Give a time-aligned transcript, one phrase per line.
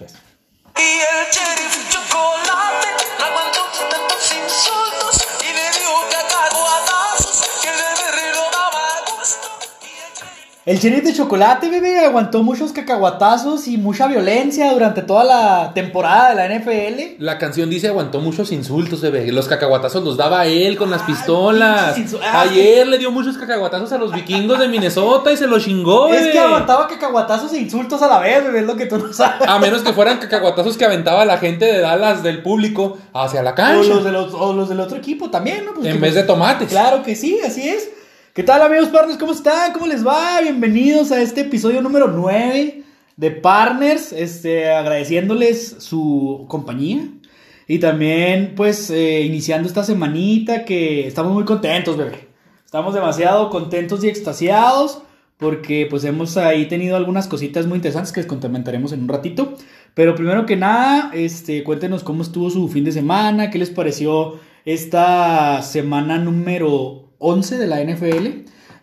[0.00, 0.14] tres.
[10.66, 16.34] El sheriff de chocolate, bebé, aguantó muchos cacahuatazos y mucha violencia durante toda la temporada
[16.34, 17.14] de la NFL.
[17.24, 19.32] La canción dice aguantó muchos insultos, bebé.
[19.32, 21.96] Los cacahuatazos los daba él con las pistolas.
[22.22, 26.10] ah, Ayer le dio muchos cacahuatazos a los vikingos de Minnesota y se los chingó,
[26.10, 26.26] bebé.
[26.26, 29.12] Es que aguantaba cacahuatazos e insultos a la vez, bebé, es lo que tú no
[29.14, 29.48] sabes.
[29.48, 33.52] A menos que fueran cacahuatazos que aventaba la gente de Dallas del público hacia la
[33.52, 33.88] O cancha.
[33.88, 35.72] los, de los, o los del otro equipo también, ¿no?
[35.74, 36.68] Pues En vez de tomates.
[36.68, 37.88] Claro que sí, así es.
[38.40, 39.18] ¿Qué tal amigos partners?
[39.18, 39.74] ¿Cómo están?
[39.74, 40.40] ¿Cómo les va?
[40.40, 42.84] Bienvenidos a este episodio número 9
[43.18, 47.06] de Partners, este, agradeciéndoles su compañía
[47.68, 52.28] y también pues eh, iniciando esta semanita que estamos muy contentos, bebé.
[52.64, 55.02] Estamos demasiado contentos y extasiados
[55.36, 59.52] porque pues hemos ahí tenido algunas cositas muy interesantes que les comentaremos en un ratito.
[59.92, 64.40] Pero primero que nada, este, cuéntenos cómo estuvo su fin de semana, qué les pareció
[64.64, 68.26] esta semana número 11 de la NFL,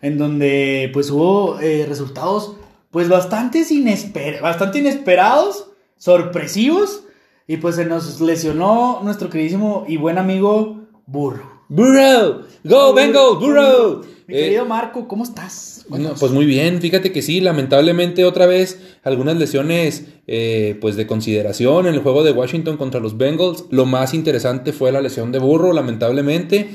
[0.00, 2.54] en donde pues hubo eh, resultados
[2.90, 5.66] pues bastante, inesper bastante inesperados,
[5.98, 7.02] sorpresivos,
[7.46, 11.58] y pues se nos lesionó nuestro queridísimo y buen amigo Burro.
[11.68, 14.04] Burrow, go Bengals, Burrow.
[14.26, 15.86] Mi Eh, querido Marco, ¿cómo estás?
[15.88, 21.06] No, pues muy bien, fíjate que sí, lamentablemente otra vez algunas lesiones eh, pues de
[21.06, 23.64] consideración en el juego de Washington contra los Bengals.
[23.70, 26.68] Lo más interesante fue la lesión de Burro, lamentablemente.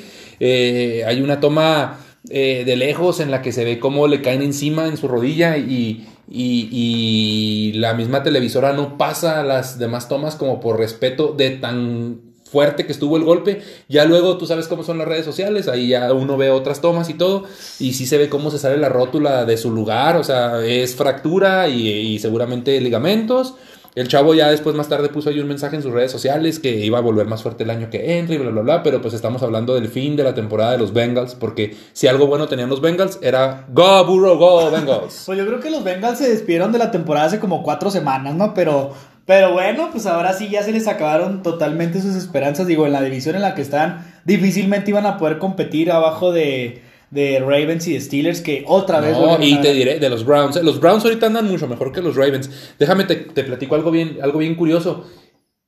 [0.45, 1.99] Eh, hay una toma
[2.29, 5.55] eh, de lejos en la que se ve cómo le caen encima en su rodilla
[5.55, 12.19] y, y- la misma televisora no pasa las demás tomas como por respeto de tan
[12.51, 13.61] fuerte que estuvo el golpe.
[13.87, 17.09] Ya luego tú sabes cómo son las redes sociales, ahí ya uno ve otras tomas
[17.09, 17.45] y todo,
[17.79, 20.93] y sí se ve cómo se sale la rótula de su lugar, o sea, es
[20.95, 23.55] fractura y seguramente ligamentos.
[23.95, 26.77] El chavo ya después más tarde puso ahí un mensaje en sus redes sociales que
[26.77, 29.13] iba a volver más fuerte el año que entra y bla, bla, bla, pero pues
[29.13, 32.69] estamos hablando del fin de la temporada de los Bengals, porque si algo bueno tenían
[32.69, 35.23] los Bengals era Go Burrow, Go Bengals.
[35.25, 38.33] Pues yo creo que los Bengals se despidieron de la temporada hace como cuatro semanas,
[38.33, 38.53] ¿no?
[38.53, 38.93] Pero,
[39.25, 42.65] pero bueno, pues ahora sí ya se les acabaron totalmente sus esperanzas.
[42.65, 46.81] Digo, en la división en la que están, difícilmente iban a poder competir abajo de,
[47.13, 49.17] de Ravens y de Steelers, que otra vez...
[49.17, 50.55] No, y te diré, de los Browns.
[50.55, 52.49] eh, Los Browns ahorita andan mucho mejor que los Ravens.
[52.79, 55.05] Déjame, te, te platico algo bien, algo bien curioso.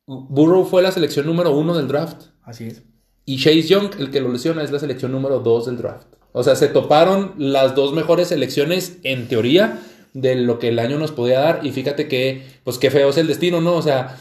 [0.08, 2.28] Burrow fue la selección número uno del draft.
[2.44, 2.84] Así es.
[3.26, 6.08] Y Chase Young, el que lo lesiona, es la selección número dos del draft.
[6.32, 9.80] O sea, se toparon las dos mejores selecciones, en teoría,
[10.14, 11.60] de lo que el año nos podía dar.
[11.64, 13.74] Y fíjate que, pues qué feo es el destino, ¿no?
[13.76, 14.18] O sea,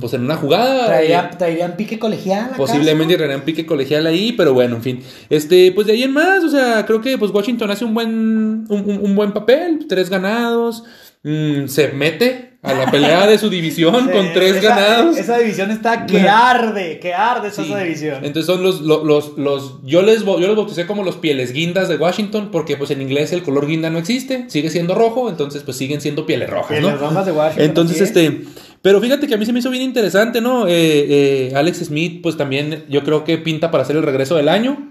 [0.00, 0.86] pues en una jugada...
[0.86, 2.50] Traía- eh, traerían pique colegial.
[2.56, 5.00] Posiblemente traerán pique colegial ahí, pero bueno, en fin.
[5.28, 8.08] Este, pues de ahí en más, o sea, creo que pues Washington hace un buen,
[8.10, 10.82] un, un- un buen papel, tres ganados,
[11.22, 15.16] mm, se mete a la pelea de su división Sí, con tres esa- ganados.
[15.16, 17.74] Esa división está que arde, que arde esa Sí.
[17.74, 18.16] división.
[18.24, 21.88] Entonces son los, los, los, los- yo, les, yo los bauticé como los pieles guindas
[21.88, 25.62] de Washington, porque pues en inglés el color guinda no existe, sigue siendo rojo, entonces
[25.62, 26.96] pues siguen siendo pieles rojas, Que ¿no?
[26.96, 28.42] rojas de Washington, Entonces, este,
[28.82, 30.66] pero fíjate que a mí se me hizo bien interesante, ¿no?
[30.68, 34.48] Eh, eh, Alex Smith, pues también yo creo que pinta para hacer el regreso del
[34.48, 34.86] año.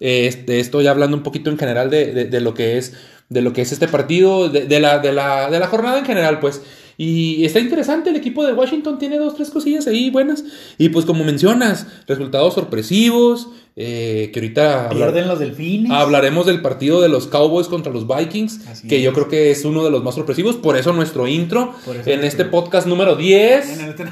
[0.00, 2.94] Eh, Este, estoy hablando un poquito en general de, de- de lo que es
[3.28, 6.04] de lo que es este partido, de, de la, de, la, de la jornada en
[6.04, 6.62] general, pues.
[6.98, 10.44] Y está interesante, el equipo de Washington tiene dos, tres cosillas ahí buenas.
[10.78, 13.48] Y pues como mencionas, resultados sorpresivos,
[13.78, 15.92] eh, que ahorita hablar- Pierden los delfines.
[15.92, 19.02] Hablaremos del partido de los Cowboys contra los Vikings, Así que es.
[19.02, 22.24] yo creo que es uno de los más sorpresivos, por eso nuestro intro eso en
[22.24, 23.78] este podcast número 10.
[23.78, 24.04] En este-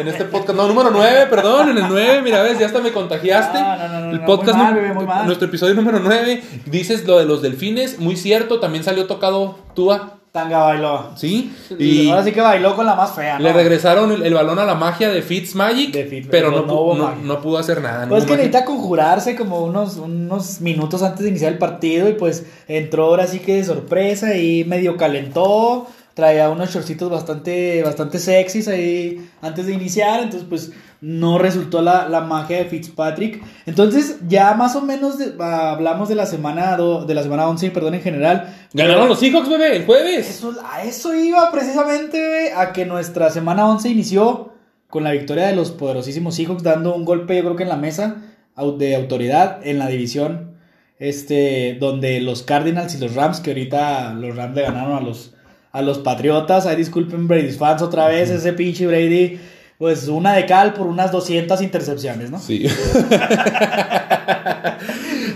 [0.00, 2.90] En este podcast, no, número 9, perdón, en el 9, mira, ves, ya hasta me
[2.90, 3.60] contagiaste.
[3.60, 5.26] No, no, no, no, el podcast, muy mal, nu- bebé, muy mal.
[5.26, 10.18] nuestro episodio número 9, dices lo de los delfines, muy cierto, también salió tocado Tua,
[10.32, 11.10] Tanga bailó.
[11.14, 11.54] ¿sí?
[11.78, 13.44] Y ahora sí que bailó con la más fea, ¿no?
[13.44, 17.14] le regresaron el, el balón a la magia de Fitzmagic, De Fitz- pero pero no,
[17.16, 18.04] no pudo hacer nada.
[18.06, 18.46] no Pues es que magia.
[18.46, 23.26] necesita conjurarse como unos, unos minutos antes de iniciar el partido y pues entró ahora
[23.26, 29.66] sí que de sorpresa y medio calentó, traía unos shortcitos bastante, bastante sexys ahí antes
[29.66, 33.42] de iniciar, entonces pues no resultó la, la magia de Fitzpatrick.
[33.66, 37.48] Entonces ya más o menos de- ah, hablamos de la semana do- de la semana
[37.48, 38.54] 11, perdón, en general.
[38.72, 40.28] Ganaron los Seahawks, bebé, el jueves.
[40.30, 44.52] Eso, a eso iba precisamente, güey, a que nuestra semana 11 inició
[44.88, 47.76] con la victoria de los poderosísimos Seahawks dando un golpe, yo creo que en la
[47.76, 48.16] mesa
[48.78, 50.52] de autoridad en la división,
[50.98, 55.34] este, donde los Cardinals y los Rams, que ahorita los Rams le ganaron a los,
[55.72, 59.40] a los Patriotas, ahí disculpen Brady's fans otra vez, ese pinche Brady,
[59.78, 62.38] pues una de cal por unas 200 intercepciones, ¿no?
[62.38, 62.66] Sí.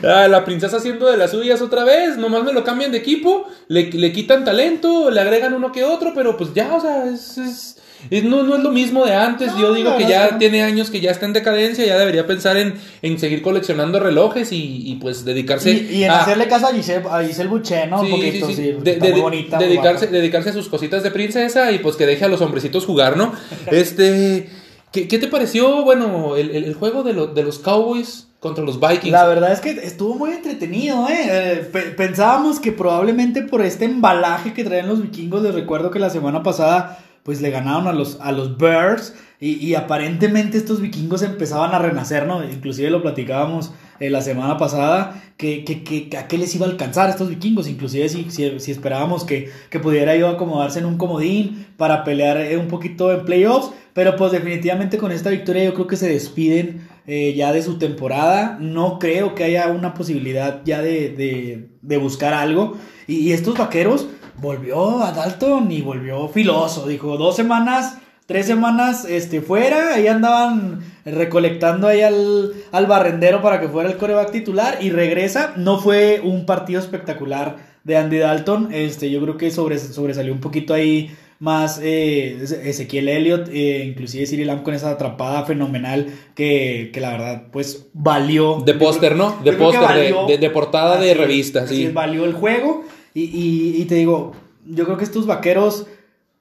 [0.04, 2.16] Ah, la princesa haciendo de las suyas otra vez.
[2.16, 3.48] Nomás me lo cambian de equipo.
[3.68, 5.10] Le, le quitan talento.
[5.10, 6.12] Le agregan uno que otro.
[6.14, 7.76] Pero pues ya, o sea, es, es, es-
[8.24, 9.52] no, no es lo mismo de antes.
[9.52, 10.38] No, Yo digo que ya no.
[10.38, 14.52] tiene años que ya está en decadencia, ya debería pensar en, en seguir coleccionando relojes
[14.52, 16.20] y, y, pues dedicarse Y, y en a...
[16.20, 18.00] hacerle caso a Giselle, a Giselle Boucher, ¿no?
[18.00, 19.58] Sí, Un poquito, sí, De- de- muy bonita.
[19.58, 23.16] dedicarse, dedicarse a sus cositas de princesa y pues que deje a los hombrecitos jugar,
[23.16, 23.32] ¿no?
[23.66, 24.48] Este,
[24.92, 28.62] ¿qué, qué te pareció, bueno, el, el- el juego de, lo- de los Cowboys contra
[28.64, 29.10] los Vikings?
[29.10, 31.16] La verdad es que estuvo muy entretenido, ¿eh?
[31.28, 35.98] Eh, pe- pensábamos que probablemente por este embalaje que traen los vikingos, les recuerdo que
[35.98, 40.80] la semana pasada pues le ganaron a los, a los Bears y, y aparentemente estos
[40.80, 42.42] vikingos empezaban a renacer, ¿no?
[42.42, 46.70] Inclusive lo platicábamos eh, la semana pasada, que, que, que- a qué les iba a
[46.70, 50.96] alcanzar estos vikingos, inclusive si, si, si esperábamos que, que pudiera yo acomodarse en un
[50.96, 55.74] comodín para pelear eh, un poquito en playoffs, pero pues definitivamente con esta victoria yo
[55.74, 58.56] creo que se despiden eh, ya de su temporada.
[58.60, 62.76] No creo que haya una posibilidad ya de, de- de buscar algo.
[63.06, 64.06] Y estos vaqueros
[64.40, 66.86] volvió a Dalton y volvió filoso.
[66.86, 69.94] Dijo, dos semanas, tres semanas este, fuera.
[69.94, 74.78] Ahí andaban recolectando ahí al, al barrendero para que fuera el coreback titular.
[74.80, 75.52] Y regresa.
[75.56, 78.68] No fue un partido espectacular de Andy Dalton.
[78.72, 84.24] Este, yo creo que sobre, sobresalió un poquito ahí más eh, Ezequiel Elliott, eh, inclusive
[84.26, 88.62] Cyril Lamb con esa atrapada fenomenal que, que la verdad pues valió.
[88.64, 89.38] De póster, ¿no?
[89.44, 91.88] De póster, de- de- de portada de revista, sí.
[91.88, 92.84] valió el juego
[93.20, 94.32] y, y- y te digo,
[94.66, 95.86] yo creo que estos vaqueros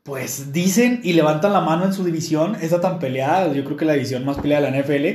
[0.04, 3.86] pues dicen y levantan la mano en su división, esa tan peleada, yo creo que
[3.86, 5.06] la división más peleada de la NFL,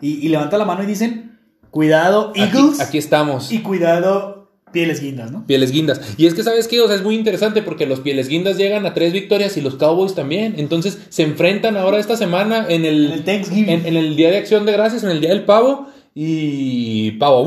[0.00, 1.38] y, y levantan la mano y dicen,
[1.70, 3.52] cuidado Aquí, Eagles aquí estamos.
[3.52, 5.46] y cuidado Pieles Guindas, ¿no?
[5.46, 6.00] Pieles guindas.
[6.18, 6.80] Y es que, ¿sabes qué?
[6.82, 9.76] O sea, es muy interesante porque los pieles guindas llegan a tres victorias y los
[9.76, 10.54] Cowboys también.
[10.58, 13.68] Entonces, se enfrentan ahora esta semana en el, En el Thanksgiving.
[13.70, 15.88] en, en el Día de Acción de Gracias, en el Día del Pavo.
[16.14, 17.44] Y Pavo.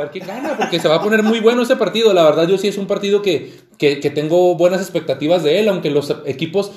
[0.00, 2.12] Ver quién gana, porque se va a poner muy bueno ese partido.
[2.12, 5.68] La verdad, yo sí es un partido que, que, que tengo buenas expectativas de él,
[5.68, 6.72] aunque los equipos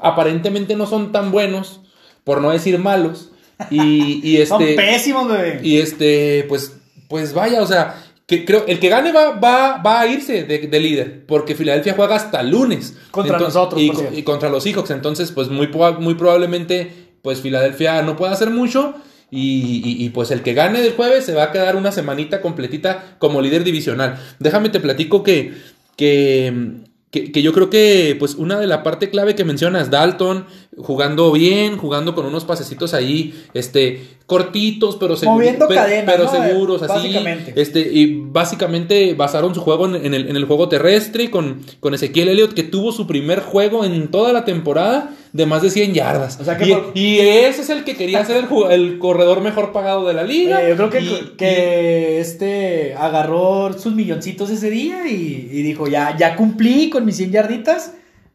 [0.00, 1.80] aparentemente no son tan buenos,
[2.24, 3.30] por no decir malos.
[3.70, 4.74] Y, y Son este.
[4.74, 5.66] pésimos, güey.
[5.66, 6.76] Y este, pues,
[7.08, 10.58] pues vaya, o sea, que creo, el que gane va, va, va a irse de,
[10.58, 12.96] de líder, porque Filadelfia juega hasta lunes.
[13.10, 15.68] Contra nosotros, Y, por y contra los Seahawks, entonces, pues muy,
[15.98, 16.90] muy probablemente,
[17.22, 18.94] pues Filadelfia no pueda hacer mucho.
[19.34, 23.40] Y, pues el que gane del jueves se va a quedar una semanita completita como
[23.40, 24.18] líder divisional.
[24.38, 25.54] Déjame te platico que,
[25.96, 30.44] que, que, que yo creo que pues una de la parte clave que mencionas, Dalton,
[30.78, 35.38] jugando bien, jugando con unos pasecitos ahí, este, cortitos, pero seguros.
[35.38, 36.30] Moviendo pe- cadenas, pero ¿no?
[36.30, 36.92] seguros, así.
[36.94, 37.52] Básicamente.
[37.60, 41.92] Este, y básicamente basaron su juego en, en el, en el juego terrestre con, con
[41.92, 45.92] Ezequiel Elliott, que tuvo su primer juego en toda la temporada de más de 100
[45.92, 46.38] yardas.
[46.40, 49.42] O sea que y, por- y ese es el que quería ser el, el corredor
[49.42, 50.62] mejor pagado de la liga.
[50.64, 55.86] Eh, yo creo que, Y- que este agarró sus milloncitos ese día y, y dijo,
[55.86, 57.92] ya, ya cumplí con mis 100 yarditas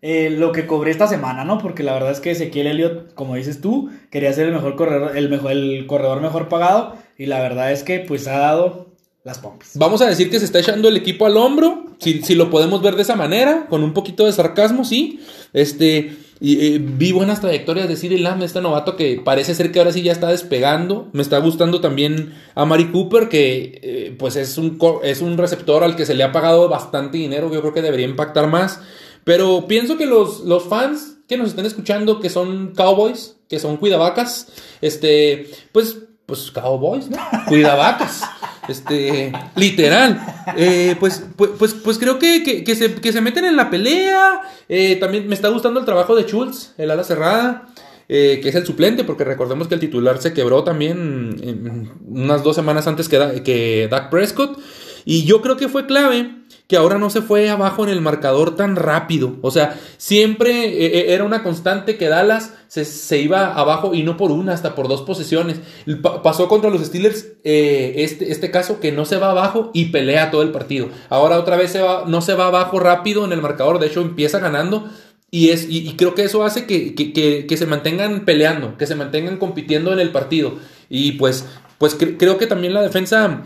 [0.10, 1.58] eh, lo que cobré esta semana, ¿no?
[1.58, 5.18] Porque la verdad es que Ezequiel Elliott, como dices tú, quería ser el mejor corredor,
[5.18, 8.88] el mejor, el corredor mejor pagado y la verdad es que pues ha dado
[9.26, 9.72] las pompis.
[9.76, 12.82] Vamos a decir que se está echando el equipo al hombro, si, si lo podemos
[12.82, 15.20] ver de esa manera, con un poquito de sarcasmo, sí.
[15.52, 19.80] Este, y, eh, vi buenas trayectorias de Cyril Lamb, este novato que parece ser que
[19.80, 21.10] ahora sí ya está despegando.
[21.12, 25.84] Me está gustando también a Mari Cooper, que eh, pues es un, es un receptor
[25.84, 28.80] al que se le ha pagado bastante dinero, yo creo que debería impactar más.
[29.28, 33.76] Pero pienso que los, los fans que nos estén escuchando, que son Cowboys, que son
[33.76, 34.48] cuidavacas,
[34.82, 37.18] este, pues, pues Cowboys, ¿no?
[37.48, 38.24] Cuidavacas.
[38.68, 40.20] Este, literal.
[40.58, 43.70] Eh, pues, pues, pues, pues creo que, que, que se, que se meten en la
[43.70, 44.42] pelea.
[44.68, 47.68] Eh, también me está gustando el trabajo de Schultz, el ala cerrada.
[48.10, 52.44] eh, que es el suplente, porque recordemos que el titular se quebró también en- unas
[52.44, 54.60] dos semanas antes que, Da- que Dak Prescott.
[55.06, 56.30] Y yo creo que fue clave
[56.68, 59.36] que ahora no se fue abajo en el marcador tan rápido.
[59.42, 64.04] O sea, siempre eh, eh, era una constante que Dallas se, se iba abajo y
[64.04, 65.62] no por una, hasta por dos posesiones.
[66.02, 69.86] Pa- pasó contra los Steelers eh, este, este caso que no se va abajo y
[69.86, 70.90] pelea todo el partido.
[71.10, 74.02] Ahora otra vez se va, no se va abajo rápido en el marcador, de hecho
[74.02, 74.90] empieza ganando.
[75.30, 78.96] Y, es, y, creo que eso hace que, que- que- se mantengan peleando, que se
[78.96, 80.56] mantengan compitiendo en el partido.
[80.90, 81.46] Y pues,
[81.78, 83.44] pues cre- creo que también la defensa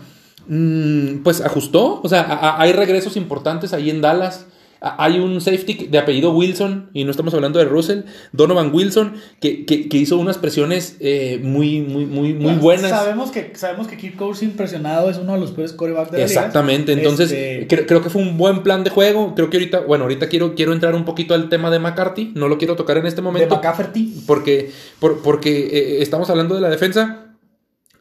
[1.22, 2.00] pues ajustó.
[2.02, 4.46] O sea, hay regresos importantes ahí en Dallas.
[4.84, 8.00] Hay un safety de apellido Wilson, y no estamos hablando de Russell,
[8.32, 12.90] Donovan Wilson, que, que- que hizo unas presiones eh, muy, muy, muy, muy buenas.
[12.90, 16.26] Sabemos que, sabemos que Kirk Cousins impresionado es uno de los peores corebacks de la
[16.26, 16.40] liga.
[16.40, 19.36] Exactamente, entonces Este, cre- creo que fue un buen plan de juego.
[19.36, 22.48] Creo que ahorita, bueno, ahorita quiero, quiero entrar un poquito al tema de McCarthy, no
[22.48, 23.54] lo quiero tocar en este de momento.
[23.54, 24.24] McCafferty.
[24.26, 27.28] Porque, por- porque eh, estamos hablando de la defensa.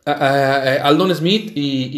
[0.06, 1.90] A- a- a Aldon Smith y,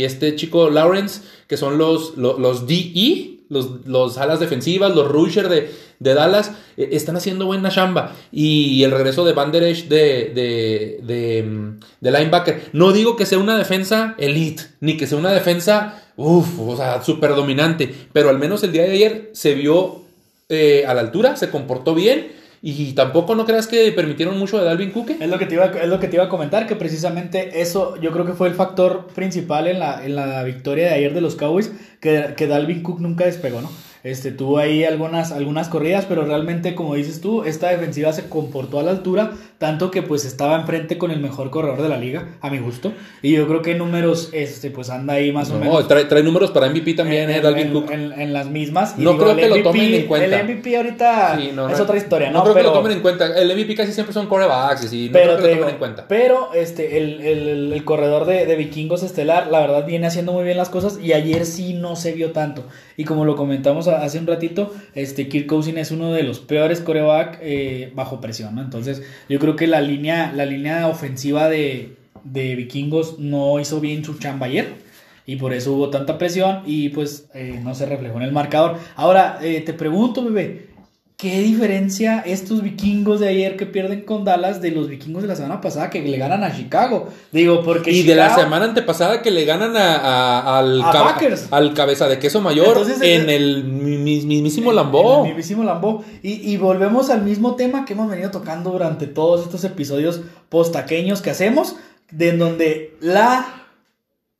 [0.00, 5.08] y- este chico Lawrence, que son los, los, los DE, los, los alas defensivas, los
[5.08, 8.14] rusher de, de Dallas, eh, están haciendo buena chamba.
[8.30, 12.70] Y el regreso de Van Der de, de, mm, de linebacker.
[12.72, 17.02] No digo que sea una defensa elite, ni que sea una defensa, uff, o sea,
[17.02, 17.92] súper dominante.
[18.12, 20.02] Pero al menos el día de ayer se vio
[20.48, 22.38] eh, a la altura, se comportó bien.
[22.62, 25.12] Y tampoco no creas que permitieron mucho de Dalvin Cook.
[25.18, 27.96] Es lo, que te iba, es lo que te iba a comentar, que precisamente eso
[28.00, 31.22] yo creo que fue el factor principal en la, en la victoria de ayer de
[31.22, 33.70] los Cowboys, que, que Dalvin Cook nunca despegó, ¿no?
[34.02, 38.80] Este, tuvo ahí algunas, algunas corridas, pero realmente, como dices tú, esta defensiva se comportó
[38.80, 42.28] a la altura, tanto que pues estaba enfrente con el mejor corredor de la liga,
[42.40, 42.92] a mi gusto.
[43.20, 45.86] Y yo creo que números, este, pues anda ahí más o No, menos.
[45.86, 48.94] trae, trae números para MVP también, en, eh, Dalvin en- en- en las mismas.
[48.96, 50.26] Y No creo el que lo MVP tomen en cuenta.
[50.40, 52.42] El MVP ahorita Sí, no, es no, otra historia, ¿no?
[52.42, 53.26] Creo pero, que lo tomen en cuenta.
[53.38, 55.78] El MVP casi siempre son corebacks, y no pero, creo que lo digo, tomen en
[55.78, 56.06] cuenta.
[56.08, 60.44] pero este, el, el- el corredor de, de vikingos estelar, la verdad, viene haciendo muy
[60.44, 62.64] bien las cosas y ayer sí no se vio tanto.
[62.96, 66.80] Y como lo comentamos hace un ratito, este, Kirk Cousin es uno de los peores
[66.80, 68.58] coreback eh, bajo presión.
[68.58, 74.04] Entonces, yo creo que la línea, la línea ofensiva de, de vikingos no hizo bien
[74.04, 74.90] su chamba ayer.
[75.26, 78.78] Y por eso hubo tanta presión y pues eh, no se reflejó en el marcador.
[78.96, 80.69] Ahora, eh, te pregunto, bebé,
[81.20, 85.36] ¿Qué diferencia estos vikingos de ayer que pierden con Dallas de los vikingos de la
[85.36, 87.08] semana pasada que le ganan a Chicago?
[87.30, 91.18] Digo, porque Y de la semana antepasada que le ganan a, a- al, A
[91.50, 95.16] al cabeza de queso mayor Entonces, en el mi- mi- mismísimo en- Lambó.
[95.20, 96.02] en el mismísimo Lambó.
[96.22, 101.20] Y, y volvemos al mismo tema que hemos venido tocando durante todos estos episodios postaqueños
[101.20, 101.76] que hacemos,
[102.10, 103.59] de en donde la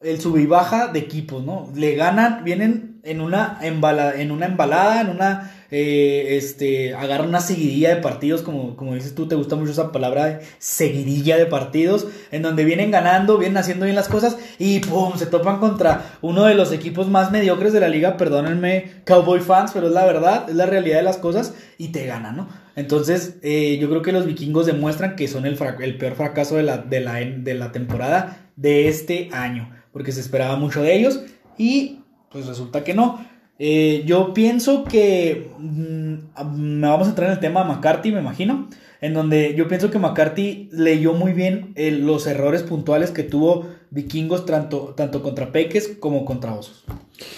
[0.00, 1.70] el sub y baja de equipos, ¿no?
[1.74, 7.40] Le ganan, vienen en una embala, en una embalada, en una eh, este agarran una
[7.40, 11.46] seguidilla de partidos, como, como dices tú, te gusta mucho esa palabra de seguidilla de
[11.46, 16.18] partidos, en donde vienen ganando, vienen haciendo bien las cosas y pum, se topan contra
[16.22, 20.06] uno de los equipos más mediocres de la liga, perdónenme, Cowboy fans, pero es la
[20.06, 22.48] verdad, es la realidad de las cosas y te ganan, ¿no?
[22.74, 26.62] Entonces, eh, yo creo que los vikingos demuestran que son el, el peor fracaso de
[26.62, 31.20] la, de, la, de la temporada de este año, porque se esperaba mucho de ellos
[31.58, 33.24] y pues resulta que no.
[33.58, 36.14] Eh, yo pienso que mm,
[36.56, 38.68] me vamos a entrar en el tema de McCarthy, me imagino,
[39.02, 43.68] en donde yo pienso que McCarthy leyó muy bien eh, los errores puntuales que tuvo
[43.90, 46.84] Vikingos tanto, tanto contra Peques como contra Osos.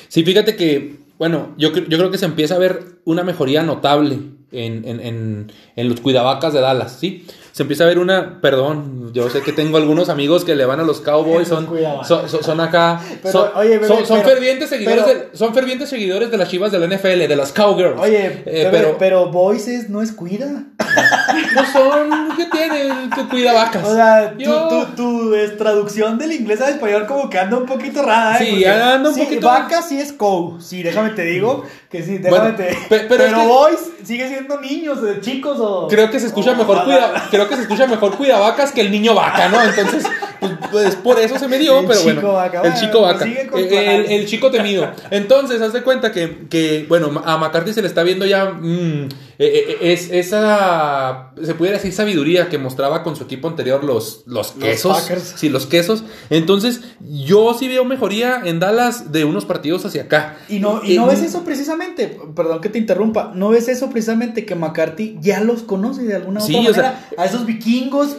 [0.08, 4.20] Sí, fíjate que, bueno, yo, yo creo que se empieza a ver una mejoría notable
[4.52, 7.26] en, en- en- en los cuidavacas de Dallas, ¿sí?
[7.52, 10.80] Se empieza a ver una, perdón, yo sé que tengo algunos amigos que le van
[10.80, 11.68] a los Cowboys, son,
[12.04, 15.36] son, son- son acá, Pero, son, oye, bebé, son- son pero- fervientes seguidores pero- de,
[15.36, 18.00] son fervientes seguidores de las chivas de la NFL, de las Cowgirls.
[18.00, 20.64] Oye, Eh, bebé, pero, pero, Voices no es cuida.
[21.54, 23.08] no son, ¿qué tiene?
[23.14, 23.84] Tu cuidavacas.
[23.86, 27.56] O sea, tu, Yo- tu, tu, es, traducción del inglés al español como que anda
[27.56, 28.44] un poquito rara, ¿eh?
[28.44, 30.60] Sí, Porque anda un sí, poquito- Vaca sí es cow.
[30.60, 32.64] Sí, déjame te digo que sí, déjame Bueno, te...
[32.64, 35.86] pe- pero Pero, es que- boys sigue siendo niños, eh, chicos o...
[35.88, 38.90] Creo que se escucha o- mejor cuida, creo que se escucha mejor cuidavacas que el
[38.90, 39.62] niño vaca, ¿no?
[39.62, 40.04] Entonces,
[40.42, 42.32] pues, pues, por eso se me dio, El pero chico bueno.
[42.34, 43.24] vaca, el chico vaca.
[43.24, 44.90] El, el chico temido.
[45.10, 49.04] Entonces, haz de cuenta que, que, bueno, a McCarthy se le está viendo ya mm,
[49.04, 49.08] eh,
[49.38, 54.52] eh, es, esa, se pudiera decir, sabiduría que mostraba con su equipo anterior los, los
[54.52, 55.10] quesos.
[55.36, 56.04] Sí, los quesos.
[56.30, 60.36] Entonces, yo sí veo mejoría en Dallas de unos partidos hacia acá.
[60.48, 63.90] Y no, y no Eh, ves eso precisamente, perdón que te interrumpa, no ves eso
[63.90, 67.06] precisamente que McCarthy ya los conoce de alguna Sí, otra o sea, manera.
[67.18, 68.16] a esos vikingos,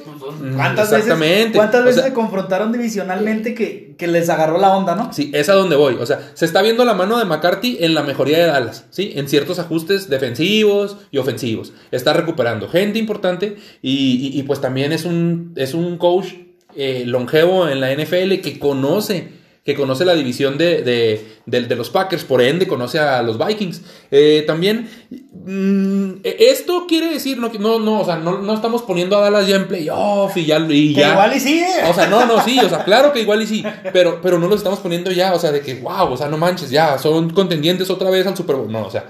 [0.55, 1.57] ¿cuántas veces, exactamente.
[1.57, 5.11] cuántas O veces sea- se confrontaron divisionalmente que, que les agarró la onda, ¿no?
[5.11, 5.95] Sí, es a donde voy.
[5.99, 9.13] O sea, se está viendo la mano de McCarthy en la mejoría de Dallas, ¿sí?
[9.15, 11.73] En ciertos ajustes defensivos y ofensivos.
[11.91, 16.27] Está recuperando gente importante y, y- y, pues también es un, es un coach
[16.75, 19.29] eh, longevo en la NFL que conoce
[19.65, 23.37] que conoce la división de, de, de- de los Packers, por ende conoce a los
[23.37, 23.81] Vikings.
[24.11, 24.89] Eh, también,
[25.31, 29.47] mm, esto quiere decir, no, no, no, o sea, no, no estamos poniendo a Dallas
[29.47, 31.11] ya en playoff y ya, y Que ya.
[31.11, 31.83] igual y sí, ¿eh?
[31.89, 34.47] O sea, no, no, sí, o sea, claro que igual y sí, pero, pero no
[34.47, 37.29] los estamos poniendo ya, o sea, de que, wow, o sea, no manches, ya, son
[37.29, 38.71] contendientes otra vez al Super Bowl.
[38.71, 39.05] No, o sea,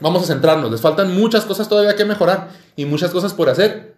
[0.00, 3.96] vamos a centrarnos, les faltan muchas cosas todavía que mejorar y muchas cosas por hacer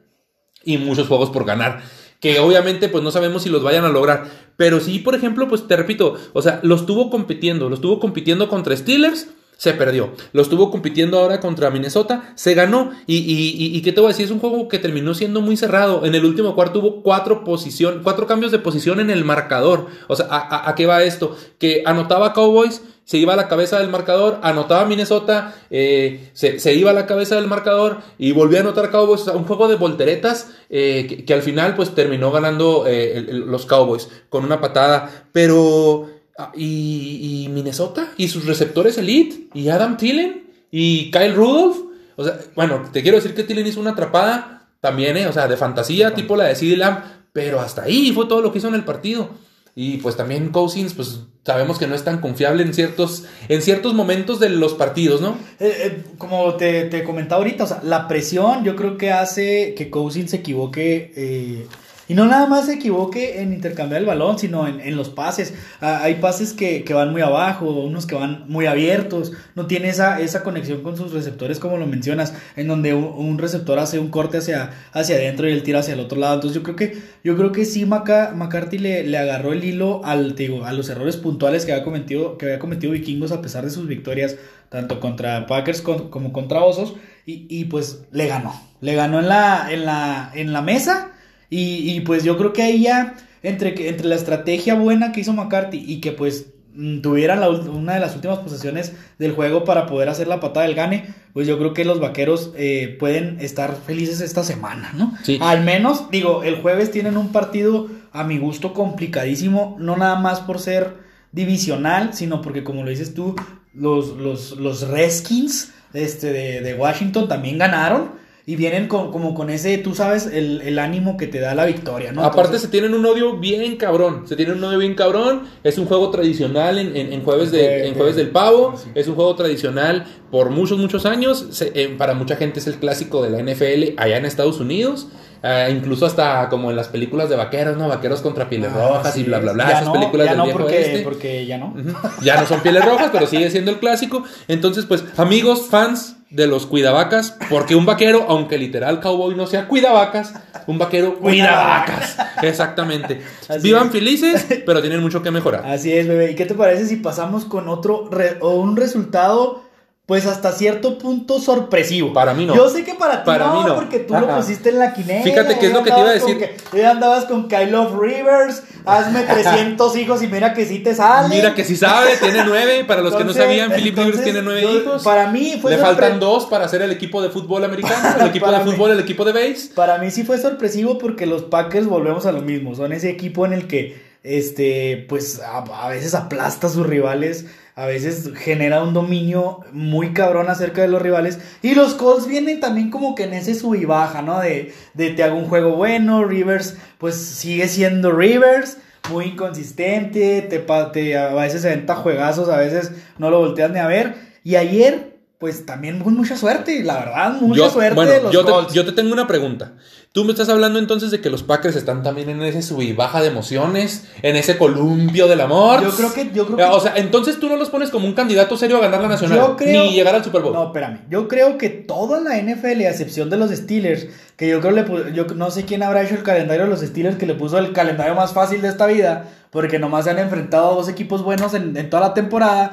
[0.64, 1.83] y muchos juegos por ganar.
[2.21, 4.31] Que obviamente pues no sabemos si los vayan a lograr.
[4.57, 8.49] Pero sí, por ejemplo, pues te repito, o sea, los tuvo compitiendo, los tuvo compitiendo
[8.49, 9.29] contra Steelers,
[9.61, 10.09] se perdió.
[10.33, 12.93] Lo estuvo compitiendo ahora contra Minnesota, se ganó.
[13.07, 15.43] Y, y, y, y qué te voy a decir, es un juego que terminó siendo
[15.43, 16.07] muy cerrado.
[16.07, 19.88] En el último cuarto hubo cuatro posición, cuatro cambios de posición en el marcador.
[20.09, 21.37] O sea, ¿a, a, a qué va esto?
[21.59, 26.73] Que anotaba Cowboys, se iba a la cabeza del marcador, anotaba Minnesota, eh, se, se,
[26.73, 29.21] iba a la cabeza del marcador y volvía a anotar Cowboys.
[29.21, 33.67] O sea, un juego de volteretas eh, que, al final pues terminó ganando eh, los
[33.67, 35.26] Cowboys con una patada.
[35.33, 36.09] Pero
[36.54, 41.78] y, y Minnesota y sus receptores elite y Adam Thielen y Kyle Rudolph.
[42.16, 45.26] O sea, bueno, te quiero decir que Thielen hizo una atrapada también, ¿eh?
[45.26, 47.00] O sea, de fantasía, tipo la de CeeDee Lamb,
[47.32, 49.30] pero hasta ahí fue todo lo que hizo en el partido.
[49.76, 53.94] Y pues también Cousins, pues sabemos que no es tan confiable en ciertos, en ciertos
[53.94, 55.38] momentos de los partidos, ¿no?
[55.61, 59.75] Eh, eh, como te, te comentaba ahorita, o sea, la presión yo creo que hace
[59.76, 61.12] que Cousins se equivoque.
[61.16, 61.66] eh,
[62.11, 65.55] y no nada más se equivoque en intercambiar el balón, sino en, en los pases.
[65.81, 69.31] Ah, hay pases que, que van muy abajo, unos que van muy abiertos.
[69.55, 73.79] No tiene esa, esa conexión con sus receptores, como lo mencionas, en donde un, receptor
[73.79, 76.35] hace un corte hacia, hacia adentro y el tira hacia el otro lado.
[76.35, 80.00] Entonces yo creo que, yo creo que sí Maca- McCarthy le, le agarró el hilo
[80.05, 83.64] al, digo, a los errores puntuales que había cometido, que había cometido Vikingos a pesar
[83.64, 84.35] de sus victorias,
[84.69, 86.95] tanto contra Packers como contra Osos.
[87.25, 88.52] Y, y pues le ganó.
[88.81, 91.12] Le ganó en la, en la, en la mesa.
[91.50, 95.21] Y, y, pues yo creo que ahí ya, entre, que- entre la estrategia buena que
[95.21, 99.64] hizo McCarthy y que pues mm, tuvieran la una de las últimas posesiones del juego
[99.64, 103.38] para poder hacer la patada del gane, pues yo creo que los vaqueros eh, pueden
[103.40, 105.12] estar felices esta semana, ¿no?
[105.25, 105.38] Sí.
[105.40, 110.40] Al menos, digo, el jueves tienen un partido a mi gusto complicadísimo, no nada más
[110.40, 110.95] por ser
[111.33, 113.35] divisional, sino porque como lo dices tú,
[113.73, 118.20] los, los, los Redskins este, de, de Washington también ganaron.
[118.50, 121.66] Y vienen con, como con ese, tú sabes, el, el ánimo que te da la
[121.66, 122.23] victoria, ¿no?
[122.23, 125.78] Aparte Entonces, se tienen un odio bien cabrón, se tienen un odio bien cabrón, es
[125.78, 128.90] un juego tradicional en, en- en jueves, de, De- en de- jueves del pavo, sí.
[128.97, 132.75] es un juego tradicional por muchos, muchos años, se- eh, para mucha gente es el
[132.75, 135.07] clásico de la NFL allá en Estados Unidos,
[135.45, 137.87] eh, incluso hasta como en las películas de vaqueros, ¿no?
[137.88, 140.38] Vaqueros contra pieles ah, rojas y bla, bla, bla, ya esas no, películas ya del
[140.38, 141.75] no viejo porque, porque ya no.
[142.23, 144.25] Ya no son pieles rojas, pero sigue siendo el clásico.
[144.49, 149.66] Entonces, pues, amigos, fans de los cuidavacas, porque un vaquero, aunque literal cowboy no sea
[149.66, 150.32] cuidavacas,
[150.68, 152.16] un vaquero cuidavacas.
[152.42, 153.20] Exactamente.
[153.49, 153.92] Así Vivan es.
[153.92, 155.66] felices, pero tienen mucho que mejorar.
[155.66, 156.30] Así es, bebé.
[156.30, 159.64] ¿Y qué te parece si pasamos con otro re- o un resultado,
[160.11, 162.12] pues hasta cierto punto sorpresivo?
[162.12, 162.52] Para mí no.
[162.57, 163.76] Yo sé que para ti Para no, mí no.
[163.76, 165.23] porque tú lo pusiste en la quinela.
[165.23, 166.37] Fíjate qué es lo que te iba a decir.
[166.73, 171.32] que- andabas con Kyle of Rivers, hazme 300 hijos y mira que sí te sale.
[171.32, 172.82] Mira que si sabe, tiene nueve.
[172.84, 175.04] Para los que no sabían, Philip Rivers tiene nueve yo- hijos.
[175.04, 178.50] Para mí fue Le faltan dos para hacer el equipo de fútbol americano, el equipo
[178.50, 178.73] de mí.
[178.73, 179.71] fútbol, el equipo de base.
[179.76, 182.75] Para mí sí fue sorpresivo porque los Packers volvemos a lo mismo.
[182.75, 187.47] Son ese equipo en el que, este, pues a, a veces aplasta a sus rivales,
[187.75, 191.39] a veces genera un dominio muy cabrón acerca de los rivales.
[191.63, 194.41] Y los Colts vienen también como que en ese sub y baja, ¿no?
[194.41, 198.78] De, de te hago un juego bueno, Rivers, pues sigue siendo Rivers.
[199.11, 203.78] Muy inconsistente, te, te- a veces se venta juegazos, a veces no lo volteas ni
[203.78, 204.15] a ver.
[204.45, 208.31] Y ayer, pues también con mucha suerte, la verdad, mucha Yo, suerte bueno, de los
[208.31, 209.73] yo te, yo te tengo una pregunta.
[210.13, 212.93] Tú me estás hablando entonces de que los Packers están también en ese sub y
[212.93, 215.83] baja de emociones, en ese columpio del amor.
[215.83, 218.13] Yo creo que- yo creo que- O sea, entonces tú no los pones como un
[218.13, 220.53] candidato serio a ganar la nacional, Yo creo- ni llegar al Super Bowl.
[220.53, 220.99] No, espérame.
[221.09, 225.15] Yo creo que toda la NFL, a excepción de los Steelers, que yo creo le
[225.15, 227.73] yo no sé quién habrá hecho el calendario de los Steelers que le puso el
[227.73, 231.55] calendario más fácil de esta vida, porque nomás se han enfrentado a dos equipos buenos
[231.55, 232.73] en, en toda la temporada.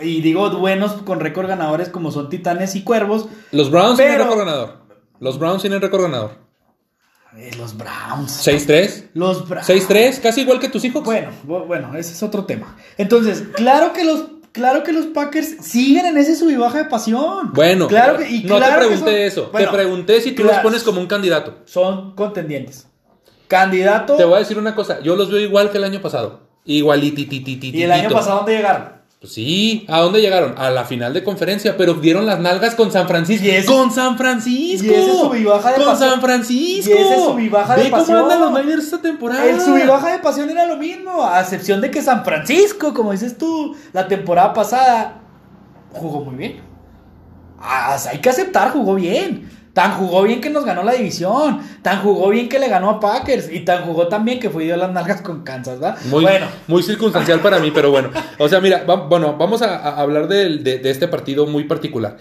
[0.00, 3.26] Y digo buenos con récord ganadores como son Titanes y Cuervos.
[3.52, 4.74] Los Browns tienen récord ganador.
[5.20, 6.32] Los Browns tienen récord ganador.
[7.36, 8.46] Eh, los Browns.
[8.46, 9.10] 6-3.
[9.14, 9.68] Los Browns.
[9.68, 11.02] 6-3, casi igual que tus hijos.
[11.04, 12.76] Bueno, bu- bueno, ese es otro tema.
[12.98, 16.84] Entonces, claro que los, claro que los Packers siguen en ese sub y baja de
[16.86, 17.52] pasión.
[17.52, 19.48] Bueno, claro que, y no claro te que pregunté son- eso.
[19.52, 21.58] bueno, te pregunté si tú claro, los pones como un candidato.
[21.66, 22.86] Son contendientes.
[23.48, 24.16] Candidato.
[24.16, 25.00] Te voy a decir una cosa.
[25.00, 26.40] Yo los veo igual que el año pasado.
[26.64, 27.76] Igualititititito.
[27.76, 28.95] ¿Y el año pasado dónde llegaron?
[29.26, 30.54] Pues sí, ¿a dónde llegaron?
[30.56, 33.44] A la final de conferencia, pero dieron las nalgas con San Francisco.
[33.66, 34.86] ¡Con San Francisco!
[34.86, 36.10] y ese sub y baja de ¡Con pasión.
[36.10, 36.94] San Francisco!
[36.94, 38.20] Y ese sub y baja de Ve pasión.
[38.20, 39.44] cómo andan los Niners esta temporada.
[39.44, 42.94] El sub y baja de pasión era lo mismo, a excepción de que San Francisco,
[42.94, 45.18] como dices tú, la temporada pasada
[45.90, 46.60] jugó muy bien.
[47.58, 49.50] Ah, hay que aceptar, jugó bien.
[49.76, 51.60] Tan jugó bien que nos ganó la división.
[51.82, 53.52] Tan jugó bien que le ganó a Packers.
[53.52, 55.98] Y tan jugó también que fue dio las nalgas con Kansas, ¿verdad?
[56.06, 58.08] Muy, bueno, muy circunstancial para mí, pero bueno.
[58.38, 62.16] O sea, mira, va- bueno, vamos a, a hablar de este partido muy particular.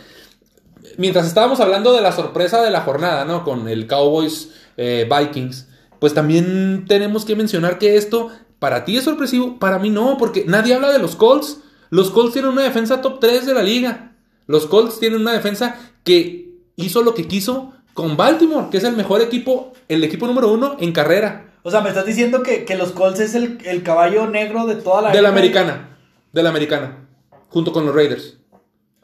[0.97, 3.45] Mientras estábamos hablando de la sorpresa de la jornada, ¿no?
[3.45, 5.67] Con el Cowboys eh, Vikings,
[5.99, 10.43] pues también tenemos que mencionar que esto para ti es sorpresivo, para mí no, porque
[10.45, 11.59] nadie habla de los Colts.
[11.89, 14.11] Los Colts tienen una defensa top 3 de la liga.
[14.47, 16.44] Los Colts tienen una defensa que
[16.75, 20.75] hizo lo que quiso con Baltimore, que es el mejor equipo, el equipo número uno
[20.79, 21.53] en carrera.
[21.63, 24.75] o sea, me estás diciendo que, que los Colts es el, el caballo negro de
[24.75, 25.97] toda la De la americana.
[26.33, 27.07] De la americana.
[27.49, 28.37] Junto con los Raiders.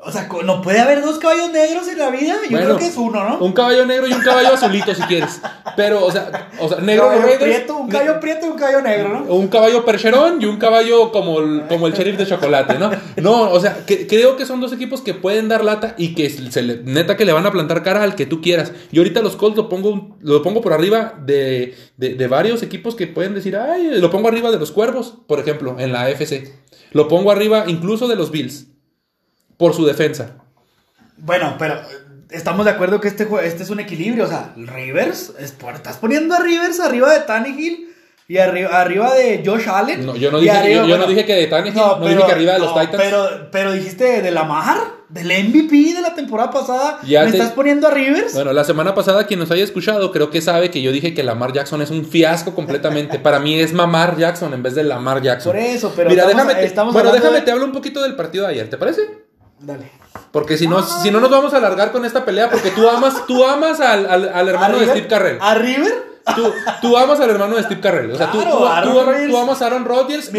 [0.04, 2.34] O sea, no puede haber dos caballos negros en la vida.
[2.44, 3.38] Yo Bueno, creo que es uno, ¿no?
[3.38, 5.40] Un caballo negro y un caballo azulito si quieres.
[5.76, 7.44] Pero, o sea, o sea negro Caballo Raiders.
[7.44, 9.34] prieto, un caballo prieto y un caballo negro, ¿no?
[9.36, 12.90] Un caballo percherón y un caballo como el, como el sheriff de chocolate, ¿no?
[13.18, 16.30] No, o sea, que- creo que son dos equipos que pueden dar lata y que
[16.32, 18.72] se le- neta que le van a plantar cara al que tú quieras.
[18.92, 22.96] Y ahorita los Colts lo pongo, lo pongo por arriba de, de- de varios equipos
[22.96, 26.52] que pueden decir, ay, lo pongo arriba de los Cuervos, por ejemplo, en la AFC.
[26.92, 28.68] Lo pongo arriba incluso de los Bills,
[29.62, 30.32] por su defensa.
[31.18, 31.82] Bueno, pero eh,
[32.32, 34.24] estamos de acuerdo que este, este es un equilibrio.
[34.26, 37.90] O sea, Rivers, estás poniendo a Rivers arriba de Tannehill
[38.28, 40.04] y arriba, arriba de Josh Allen.
[40.06, 42.26] No, yo no dije, arriba- yo, yo bueno, no dije que de Tannehill, no, dije
[42.26, 43.04] que arriba de los no, Titans.
[43.04, 44.78] Pero, pero dijiste de Lamar,
[45.10, 47.00] del MVP de la temporada pasada.
[47.04, 48.34] Ya ¿Me te- estás poniendo a Rivers?
[48.34, 51.22] Bueno, la semana pasada quien nos haya escuchado creo que sabe que yo dije que
[51.22, 53.20] Lamar Jackson es un fiasco completamente.
[53.20, 55.52] Para mí es Mamar Jackson en vez de Lamar Jackson.
[55.52, 58.02] Por eso, pero Mira, estamos- déjame, te- estamos bueno, déjame de- te hablo un poquito
[58.02, 59.02] del partido de ayer, ¿te parece?
[59.62, 59.92] Dale.
[60.32, 63.26] Porque si no, si no nos vamos a alargar con esta pelea, porque tú amas,
[63.28, 64.90] tú amas al, al- al hermano ¿A de River?
[64.98, 65.38] Steve Carrell.
[65.42, 66.12] ¿A River?
[66.36, 68.12] Tú, tú amas al hermano de Steve Carrell.
[68.12, 70.38] O sea, Claro, tú- Aaron tú amas- tú amas a Aaron Rodgers y,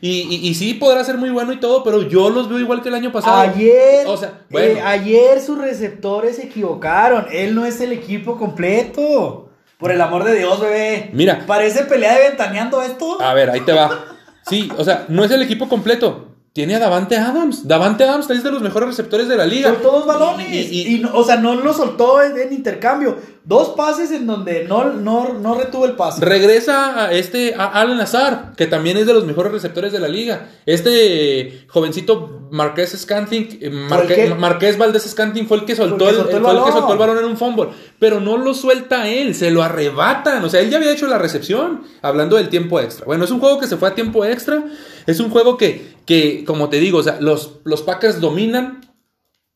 [0.00, 2.82] y, y- y sí podrá ser muy bueno y todo, pero yo los veo igual
[2.82, 3.36] que el año pasado.
[3.38, 7.26] Ayer, O sea, eh, ayer sus receptores se equivocaron.
[7.32, 9.50] Él no es el equipo completo.
[9.78, 11.10] Por el amor de Dios, bebé.
[11.12, 11.44] Mira.
[11.46, 13.20] Parece pelea de ventaneando esto.
[13.20, 14.04] A ver, ahí te va.
[14.48, 16.23] Sí, o sea, no es el equipo completo.
[16.54, 17.66] Tiene a Davante Adams.
[17.66, 19.70] Davante Adams es de los mejores receptores de la liga.
[19.72, 20.46] Son todos balones.
[20.70, 23.16] Y- Y, o sea, no lo soltó en, en intercambio.
[23.46, 26.24] Dos pases en donde no, no, no retuvo el pase.
[26.24, 30.08] regresa a este a Alan Lazar, que también es de los mejores receptores de la
[30.08, 30.48] liga.
[30.64, 36.16] Este jovencito Marqués Scanting, eh, Marque- que- Marqués Valdés Scanting fue el que soltó el
[36.16, 36.72] que soltó el fue el que balón.
[36.72, 40.42] soltó el balón en un fumble, pero no lo suelta él, se lo arrebatan.
[40.42, 43.04] O sea, él ya había hecho la recepción, hablando del tiempo extra.
[43.04, 44.64] Bueno, es un juego que se fue a tiempo extra.
[45.06, 48.80] Es un juego que, que como te digo, o sea, los, los Packers dominan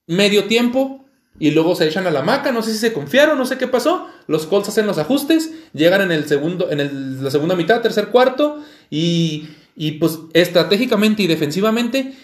[0.06, 1.06] medio tiempo
[1.40, 3.66] y luego se echan a la maca, no sé si se confiaron, no sé qué
[3.68, 4.08] pasó.
[4.26, 8.08] Los Colts hacen los ajustes, llegan en el segundo en el- la segunda mitad, tercer
[8.08, 12.14] cuarto y, y, pues estratégicamente y defensivamente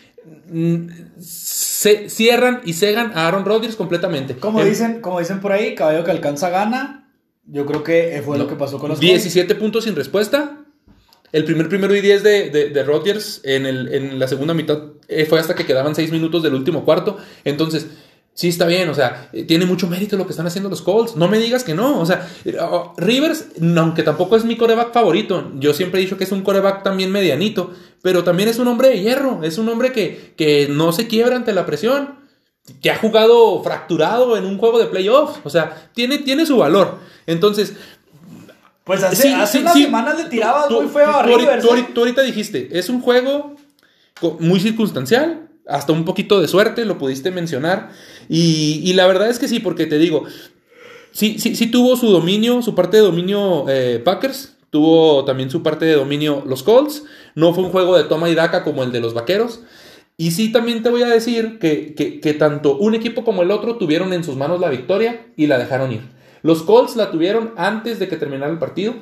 [0.50, 0.86] mm,
[1.20, 4.34] se cierran y cegan a Aaron Rodgers completamente.
[4.36, 7.00] Como En- dicen, como dicen por ahí, caballo que alcanza gana.
[7.46, 9.10] Yo creo que fue lo que pasó con los Colts.
[9.10, 10.60] 17 puntos sin respuesta.
[11.30, 14.78] El primer primero y 10 de, de, de Rodgers en, el, en la segunda mitad
[15.08, 17.18] eh, fue hasta que quedaban 6 minutos del último cuarto.
[17.44, 17.88] Entonces,
[18.34, 21.16] sí está bien, o sea, eh, tiene mucho mérito lo que están haciendo los Colts.
[21.16, 22.00] No me digas que no.
[22.00, 26.16] O sea, eh, oh, Rivers, aunque tampoco es mi coreback favorito, yo siempre he dicho
[26.18, 27.70] que es un coreback también medianito,
[28.02, 31.36] pero también es un hombre de hierro, es un hombre que, que no se quiebra
[31.36, 32.22] ante la presión
[32.82, 35.38] que ha jugado fracturado en un juego de playoffs.
[35.44, 36.98] O sea, tiene, tiene su valor.
[37.26, 37.74] Entonces,
[38.84, 39.82] Pues hace, Sí, hace sí, unas sí.
[39.84, 41.62] semanas le tirabas Tú- muy feo a tú Rivers.
[41.62, 41.70] tú ¿eh?
[41.70, 43.56] ahorita- tú ahorita dijiste, es un juego
[44.40, 47.90] muy circunstancial, hasta un poquito de suerte, lo pudiste mencionar.
[48.28, 50.24] Y, la verdad es que sí, porque te digo,
[51.12, 55.62] sí, sí, sí tuvo su dominio, su parte de dominio eh, Packers, tuvo también su
[55.62, 57.04] parte de dominio los Colts.
[57.34, 59.60] No fue un juego de toma y daca como el de los Vaqueros.
[60.16, 63.50] Y sí, también te voy a decir que, que- que tanto un equipo como el
[63.50, 66.02] otro tuvieron en sus manos la victoria y la dejaron ir.
[66.42, 68.94] Los Colts la tuvieron antes de que terminara el partido,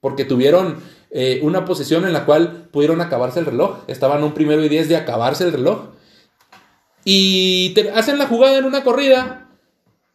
[0.00, 0.76] porque tuvieron
[1.10, 3.78] eh, una posición en la cual pudieron acabarse el reloj.
[3.86, 5.90] Estaban un primero y diez de acabarse el reloj.
[7.08, 9.48] Y te hacen la jugada en una corrida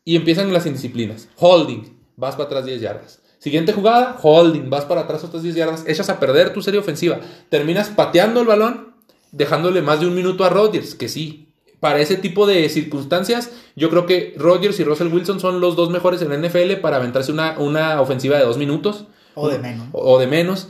[0.04, 1.30] y empiezan las indisciplinas.
[1.38, 3.22] Holding, vas para atrás 10 yardas.
[3.40, 7.22] Siguiente jugada, holding, vas para atrás otras 10 yardas, echas a perder tu serie ofensiva.
[7.48, 8.94] Terminas pateando el balón,
[9.32, 11.48] dejándole más de un minuto a Rodgers, que sí.
[11.80, 15.92] Para ese tipo de circunstancias, yo creo que Rodgers y Russell Wilson son los dos
[15.92, 19.06] mejores en la NFL para aventarse una, una ofensiva de dos minutos.
[19.36, 19.88] O de menos.
[19.94, 20.68] O, o de menos.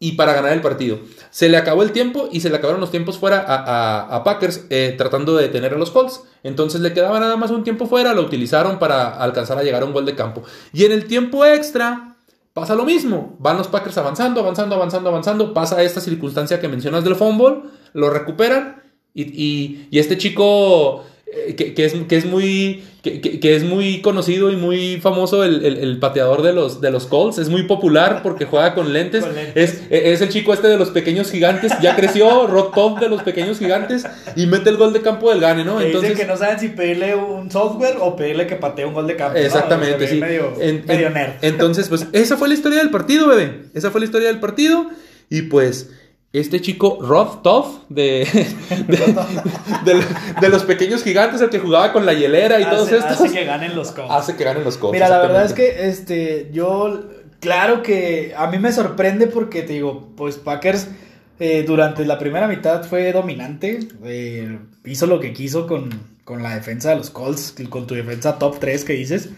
[0.00, 0.98] Y para ganar el partido.
[1.30, 4.64] Se le acabó el tiempo y se le acabaron los tiempos fuera a, a- Packers
[4.68, 6.22] eh, tratando de detener a los Colts.
[6.42, 9.86] Entonces le quedaba nada más un tiempo fuera, lo utilizaron para alcanzar a llegar a
[9.86, 10.42] un gol de campo.
[10.72, 12.16] Y en el tiempo extra
[12.52, 13.36] pasa lo mismo.
[13.38, 15.54] Van los Packers avanzando, avanzando, avanzando, avanzando.
[15.54, 17.62] Pasa esta circunstancia que mencionas del fumble,
[17.94, 18.82] lo recuperan
[19.14, 19.22] y,
[19.90, 21.04] y- este chico
[21.56, 25.76] que, que es, que es muy que, es muy conocido y muy famoso el, el-
[25.76, 29.34] el pateador de los, de los Colts es muy popular porque juega con lentes, Con
[29.34, 29.72] lentes.
[29.72, 33.22] Es, es el chico este de los pequeños gigantes ya creció Rod Top de los
[33.22, 35.82] pequeños gigantes y mete el gol de campo del gane ¿no?
[35.82, 39.06] Entonces dicen que no saben si pedirle un software o pedirle que patee un gol
[39.06, 39.36] de campo.
[39.38, 40.18] Exactamente, sí.
[40.18, 41.32] Medio, En- medio en- nerd.
[41.42, 43.64] Entonces, pues, esa fue la historia del partido, bebé.
[43.74, 44.86] Esa fue la historia del partido.
[45.28, 45.90] Y pues,
[46.40, 48.26] este chico, Rod Toff, de,
[48.88, 48.96] de,
[49.94, 50.04] de-
[50.40, 53.32] de los pequeños gigantes, el que jugaba con la hielera y todos hace, estos, hace
[53.32, 54.10] que ganen los Colts.
[54.10, 54.80] hace que ganen los.
[54.92, 57.02] Mira, la verdad es que este, yo,
[57.40, 60.88] claro que a mí me sorprende porque te digo, pues Packers
[61.40, 65.90] eh, durante la primera mitad fue dominante, eh, hizo lo que quiso con,
[66.24, 69.30] con la defensa de los Colts, con tu defensa top 3 que dices.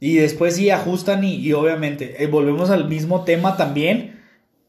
[0.00, 4.20] Y después sí ajustan y, y obviamente eh, volvemos al mismo tema también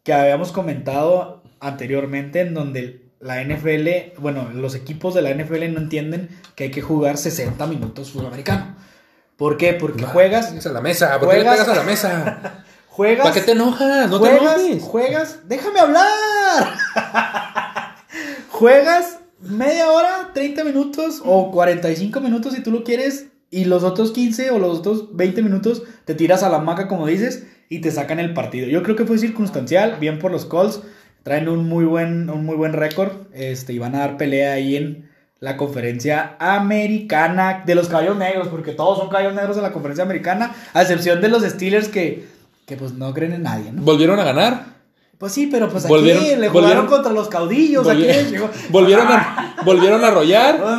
[0.04, 5.80] que habíamos comentado anteriormente en donde la NFL, bueno, los equipos de la NFL no
[5.80, 8.76] entienden que hay que jugar 60 minutos fútbol americano.
[9.36, 9.74] ¿Por qué?
[9.74, 11.20] Porque juegas, a la mesa.
[11.20, 12.64] ¿Por qué le juegas- pegas a la mesa?
[12.88, 14.10] juegas, ¿Para qué te enojas?
[14.10, 14.84] No te juegas, enojes.
[14.84, 16.06] juegas, déjame hablar.
[18.50, 24.12] juegas media hora, 30 minutos o 45 minutos si tú lo quieres y los otros
[24.12, 27.92] 15 o los otros 20 minutos te tiras a la maca como dices y te
[27.92, 28.68] sacan el partido.
[28.68, 30.82] Yo creo que fue circunstancial, bien por los Colts,
[31.24, 34.76] traen un muy buen un muy buen récord, este y van a dar pelea ahí
[34.76, 39.72] en la conferencia americana de los caballos negros, porque todos son caballos negros en la
[39.72, 42.28] conferencia americana, a excepción de los Steelers que,
[42.66, 43.82] que pues no creen en nadie, ¿no?
[43.84, 44.80] ¿Volvieron a ganar?
[45.18, 47.88] Pues sí, pero pues aquí Volvieron- le jugaron volvieron- contra los caudillos.
[47.88, 50.60] aquí Volvi- les llegó- ¿Volvieron, a, ¿Volvieron a arrollar?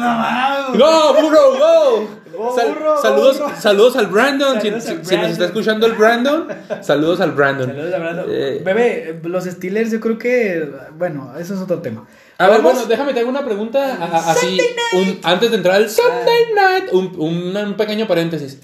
[0.71, 0.75] No.
[0.75, 2.09] ¡No, burro, go!
[2.43, 3.53] Oh, Sal- burro, saludos, burro.
[3.61, 4.61] saludos al Brandon.
[4.61, 5.31] Si, al nos Brandon.
[5.31, 6.49] está escuchando el Brandon,
[6.83, 7.67] saludos al Brandon.
[7.69, 8.27] Saludos, Abraham.
[8.29, 12.07] Eh, Bebé, los Steelers yo creo que, bueno, eso es otro tema.
[12.39, 14.59] A ver, bueno, déjame te hago una pregunta a- a- así,
[14.95, 18.61] un- antes de entrar al Sunday Night, un, un- un pequeño paréntesis.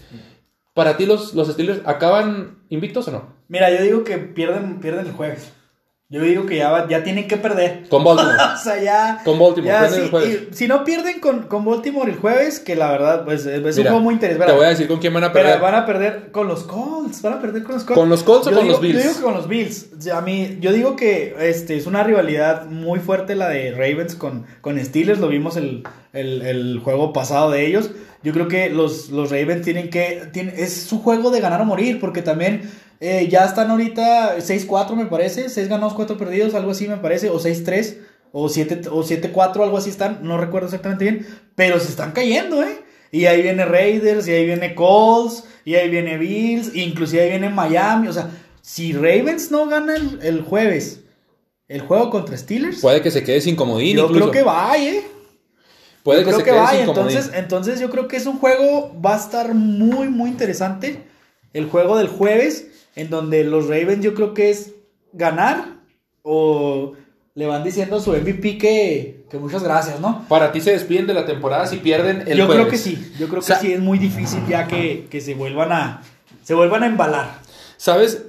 [0.72, 3.34] Para ti los, los Steelers acaban invictos o no?
[3.48, 5.52] Mira, yo digo que pierden, pierden el jueves.
[6.08, 7.88] Yo digo que ya, va- ya tienen que perder.
[7.88, 8.36] Con Baltimore.
[8.54, 9.20] o sea, ya.
[9.24, 10.40] Con Baltimore, ya, sí, el jueves.
[10.52, 13.76] y si no pierden con, con Baltimore el jueves, que la verdad, pues es es
[13.76, 14.46] un Mira, juego muy interesante.
[14.52, 15.60] Te voy a decir con quién van a Pero perder.
[15.60, 17.22] van a perder con los Colts.
[17.22, 17.98] Van a perder con los Colts.
[18.00, 18.94] ¿Con los Colts o Yo con digo- los Bills?
[18.94, 19.86] Yo digo que con los Bills.
[20.12, 24.46] A mí, yo digo que este, es una rivalidad muy fuerte la de Ravens con,
[24.60, 25.18] con Steelers.
[25.18, 27.90] Lo vimos el, el, el juego pasado de ellos.
[28.22, 30.22] Yo creo que los, los Ravens tienen que.
[30.32, 31.98] tienen- es su juego de ganar o morir.
[31.98, 35.48] Porque también eh, ya están ahorita 6-4, me parece.
[35.48, 37.30] 6 ganados, 4 perdidos, algo así me parece.
[37.30, 37.98] O 6-3.
[38.32, 40.20] O 7 o 7-4, algo así están.
[40.22, 41.26] No recuerdo exactamente bien.
[41.54, 42.82] Pero se están cayendo, ¿eh?
[43.12, 47.48] Y ahí viene Raiders, y ahí viene Colts, y ahí viene Bills, inclusive ahí viene
[47.50, 48.09] Miami.
[48.09, 48.30] O sea,
[48.61, 51.00] si Ravens no gana el, el jueves
[51.68, 54.30] el juego contra Steelers, Puede que se quede sin comodín yo incluso.
[54.30, 55.02] creo que va, ¿eh?
[56.04, 57.09] Puede Yo que creo se que quede va, sin y comodín.
[57.09, 61.02] entonces, entonces yo creo que es un juego, va a estar muy, muy interesante.
[61.52, 64.72] El juego del jueves, en donde los Ravens yo creo que es
[65.12, 65.64] ganar
[66.22, 66.94] o
[67.35, 70.24] le van diciendo a su MVP que, que muchas gracias, ¿no?
[70.28, 73.28] Para ti se despiden de la temporada si pierden el yo creo que sí, yo
[73.28, 76.02] creo que Sa- sí, es muy difícil ya que, que se vuelvan a
[76.42, 77.38] se vuelvan a embalar.
[77.76, 78.22] ¿Sabes?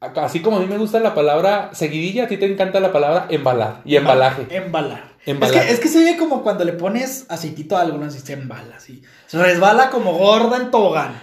[0.00, 3.26] Así como a mí me gusta la palabra seguidilla, a ti te encanta la palabra
[3.30, 4.46] embalar y embalaje.
[4.50, 5.08] Embalar.
[5.26, 5.56] Embalar.
[5.56, 8.32] Es que, es que se ve como cuando le pones aceitito a algo, no se
[8.32, 9.02] embala, así.
[9.26, 11.20] Se resbala como gorda en tobogán.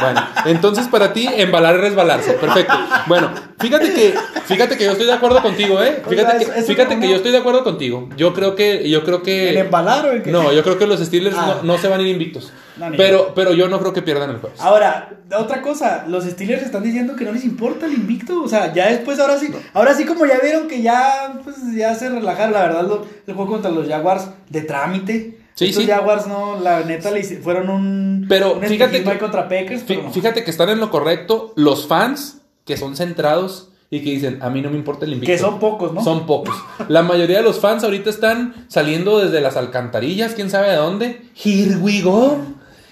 [0.00, 2.32] Bueno, entonces para ti embalar es resbalarse.
[2.34, 2.74] Perfecto.
[3.06, 6.02] Bueno, fíjate que fíjate que yo estoy de acuerdo contigo, ¿eh?
[6.04, 8.08] O Fíjate sea, que, fíjate que yo estoy de acuerdo contigo.
[8.16, 10.30] Yo creo que yo creo que ¿El embalar o el que?
[10.30, 11.60] No, yo creo que los Steelers Ah.
[11.62, 12.52] no, no se van a ir invictos.
[12.76, 14.60] No, pero pero yo no creo que pierdan el jueves.
[14.60, 18.72] Ahora, otra cosa, los Steelers están diciendo que no les importa el invicto, o sea,
[18.74, 22.52] ya después, ahora sí, ahora sí como ya vieron que ya, pues, ya se relajaron,
[22.52, 25.38] la verdad, lo- el juego contra los Jaguars de trámite.
[25.56, 25.90] Sí, Estos sí.
[25.90, 30.12] Jaguars no, la neta, le fueron un, Pero un fíjate que- contra Packers, pero no.
[30.12, 34.50] Fíjate que están en lo correcto los fans que son centrados y que dicen, a
[34.50, 35.32] mí no me importa el invicto.
[35.32, 36.04] que son pocos, ¿no?
[36.04, 36.54] Son pocos.
[36.88, 41.22] La mayoría de los fans ahorita están saliendo desde las alcantarillas, quién sabe de dónde.
[41.42, 42.38] Here we go.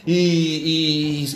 [0.07, 0.13] Y,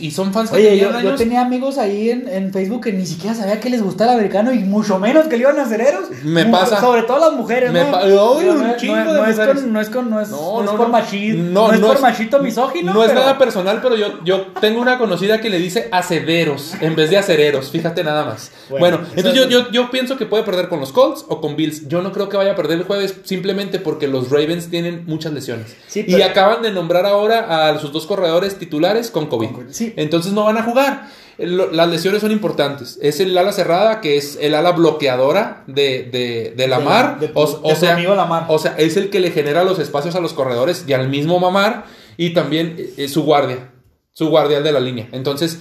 [0.01, 2.85] y, y son fans que Oye, tenían yo, yo tenía amigos ahí en, en Facebook
[2.85, 5.59] que ni siquiera sabía que les gustaba el americano y mucho menos que le iban
[5.59, 6.11] a acereros.
[6.23, 6.79] Me Mu- pasa.
[6.81, 7.97] Sobre todo las mujeres, Me ¿no?
[7.97, 10.29] Ay, Digo, un no, chingo no- de no es con, no es con, no es,
[10.29, 10.99] No, no es no, por no.
[10.99, 12.93] machi- No, no es no por machito misógino.
[12.93, 16.95] No es nada personal, pero yo, yo tengo una conocida que le dice acederos en
[16.95, 17.71] vez de acereros.
[17.71, 18.51] Fíjate nada más.
[18.69, 21.89] Bueno, entonces yo, yo, yo pienso que puede perder con los Colts o con Bills.
[21.89, 25.33] Yo no creo que vaya a perder el jueves simplemente porque los Ravens tienen muchas
[25.33, 25.75] lesiones.
[25.87, 29.51] Sí, Y acaban de nombrar ahora a sus dos corredores titulares con COVID.
[29.51, 29.93] Con sí.
[29.97, 31.09] Entonces no van a jugar.
[31.39, 32.99] Las lesiones son importantes.
[33.01, 37.21] Es el ala cerrada, que es el ala bloqueadora de, de, de Lamar.
[37.21, 38.47] de tu- o, sea, amigo Lamar.
[38.49, 41.39] o sea, es el que le genera los espacios a los corredores y al mismo
[41.39, 41.85] Mamar.
[42.17, 43.71] Y también eh, su guardia.
[44.13, 45.09] Su guardián de la línea.
[45.13, 45.61] Entonces,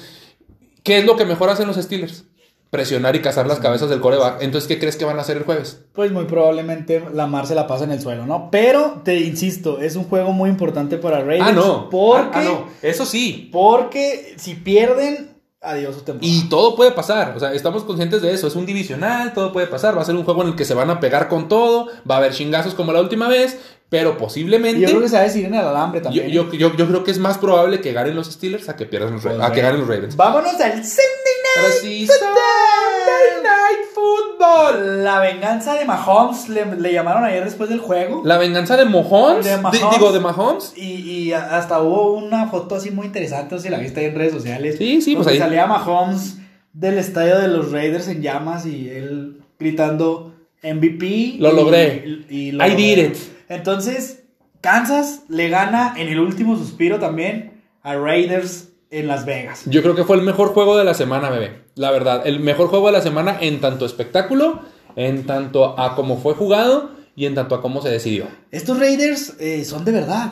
[0.83, 2.23] ¿qué es lo que mejor hacen los Steelers?
[2.69, 4.41] Presionar y cazar las cabezas del coreback.
[4.41, 5.85] Entonces, ¿qué crees que van a hacer el jueves?
[5.93, 8.49] Pues muy probablemente Lamar se la pasa en el suelo, ¿no?
[8.51, 11.45] Pero te insisto, es un juego muy importante para Ravens.
[11.47, 11.89] Ah, no.
[11.89, 12.65] Porque, Ah, no.
[12.81, 13.49] Eso sí.
[13.53, 16.29] porque si pierden, adiós su temporada.
[16.33, 19.67] Y todo puede pasar, o sea, estamos conscientes de eso, es un divisional, todo puede
[19.67, 21.87] pasar, va a ser un juego en el que se van a pegar con todo,
[22.09, 23.57] va a haber chingazos como la última vez,
[23.89, 26.27] pero posiblemente Y yo creo que se va a decidir en el alambre también.
[26.29, 29.13] yo, yo- yo creo que es más probable que ganen los Steelers a que pierdan
[29.13, 30.15] los, Pues, a que ganen los Ravens.
[30.17, 35.03] Vámonos al Sunday Ahora sí, Sunday Night Football.
[35.03, 38.21] La venganza de Mahomes le, le llamaron ayer después del juego.
[38.25, 39.45] La venganza de Mahomes.
[39.45, 39.81] De Mahomes.
[39.91, 40.73] digo, de Mahomes.
[40.75, 40.83] Y,
[41.27, 44.15] y hasta hubo una foto así muy interesante, no sé si la viste ahí en
[44.15, 44.75] redes sociales.
[44.77, 46.37] Sí, sí, pues ahí- salía Mahomes
[46.73, 51.37] del estadio de los Raiders en llamas y él gritando MVP.
[51.39, 52.03] Lo y- logré.
[52.29, 52.83] y- y lo I logré.
[52.95, 53.17] did it.
[53.49, 54.23] Entonces,
[54.61, 59.63] Kansas le gana en el último suspiro también a Raiders en Las Vegas.
[59.65, 61.63] Yo creo que fue el mejor juego de la semana, bebé.
[61.75, 64.61] La verdad, el mejor juego de la semana en tanto espectáculo,
[64.95, 68.27] en tanto a cómo fue jugado y en tanto a cómo se decidió.
[68.51, 70.31] Estos Raiders eh, son de verdad.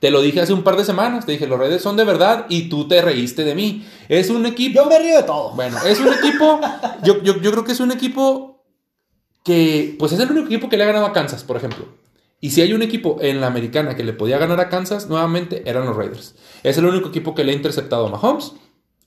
[0.00, 2.46] Te lo dije hace un par de semanas, te dije, los Raiders son de verdad
[2.48, 3.86] y tú te reíste de mí.
[4.08, 4.82] Es un equipo...
[4.82, 5.52] Yo me río de todo.
[5.54, 6.60] Bueno, es un equipo.
[7.04, 8.52] Yo, yo, yo creo que es un equipo
[9.44, 9.96] que.
[9.98, 11.86] Pues es el único equipo que le ha ganado a Kansas, por ejemplo.
[12.44, 15.62] Y si hay un equipo en la americana que le podía ganar a Kansas, nuevamente
[15.64, 16.34] eran los Raiders.
[16.64, 18.52] Es el único equipo que le ha interceptado a Mahomes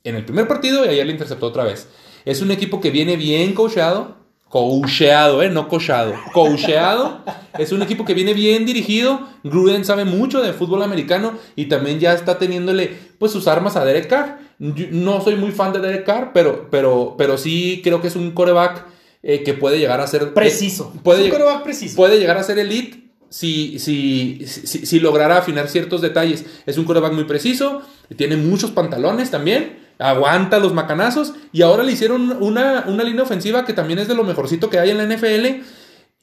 [0.05, 1.89] en el primer partido y ayer le interceptó otra vez.
[2.23, 4.15] Es un equipo que viene bien coacheado.
[4.47, 5.49] Coacheado, ¿eh?
[5.49, 6.13] No coachado.
[6.31, 7.25] Coacheado.
[7.59, 9.27] Es un equipo que viene bien dirigido.
[9.43, 13.83] Gruden sabe mucho de fútbol americano y también ya está teniéndole pues sus armas a
[13.83, 14.39] Derek Carr.
[14.59, 18.15] Yo no soy muy fan de Derek Carr, pero, pero, pero sí creo que es
[18.15, 18.85] un coreback
[19.23, 20.33] eh, que puede llegar a ser...
[20.33, 20.93] Preciso.
[20.95, 21.95] eh, puede, Es un quarterback preciso.
[21.97, 23.04] puede llegar a ser elite
[23.35, 26.45] si, si, si, si lograra afinar ciertos detalles.
[26.65, 27.81] Es un coreback muy preciso,
[28.15, 33.65] tiene muchos pantalones también, aguanta los macanazos y ahora le hicieron una, una línea ofensiva
[33.65, 35.63] que también es de lo mejorcito que hay en la NFL.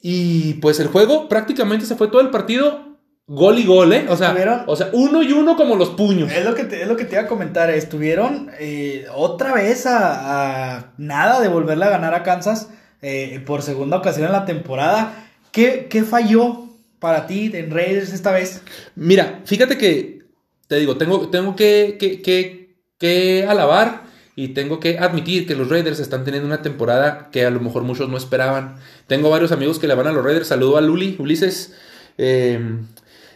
[0.01, 2.97] Y pues el juego prácticamente se fue todo el partido
[3.27, 4.05] gol y gol, ¿eh?
[4.09, 6.31] O sea, Estuvieron- o sea uno y uno como los puños.
[6.31, 7.69] Es lo que te, es lo que te iba a comentar.
[7.69, 12.69] Estuvieron eh, otra vez a, a nada de volverle a ganar a Kansas
[13.03, 15.29] eh, por segunda ocasión en la temporada.
[15.51, 16.69] ¿Qué, qué falló
[17.03, 18.61] para ti en Raiders esta vez?
[18.95, 20.23] Mira, fíjate que,
[20.69, 24.03] te digo, tengo, tengo que, que, que, que alabar
[24.37, 27.83] y tengo que admitir que los Raiders están teniendo una temporada que a lo mejor
[27.83, 28.77] muchos no esperaban.
[29.05, 30.47] Tengo varios amigos que le van a los Raiders.
[30.47, 31.75] Saludo a Luli, Ulises.
[32.17, 32.59] eh,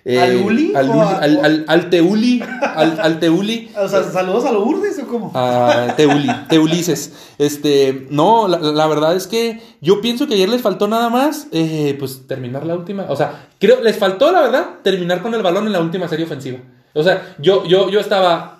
[0.09, 2.41] eh, ¿Al Uli Al, o Uli- a- al, al- al Teuli.
[2.61, 3.69] Al, al Teuli.
[3.77, 5.31] O sea, saludos a Lourdes o cómo?
[5.35, 7.11] a Teuli, Teulises.
[7.37, 11.47] Este, no, la, la verdad es que yo pienso que ayer les faltó nada más,
[11.51, 13.05] eh, pues terminar la última.
[13.09, 16.25] O sea, creo, les faltó, la verdad, terminar con el balón en la última serie
[16.25, 16.59] ofensiva.
[16.93, 18.56] O sea, yo, yo, yo estaba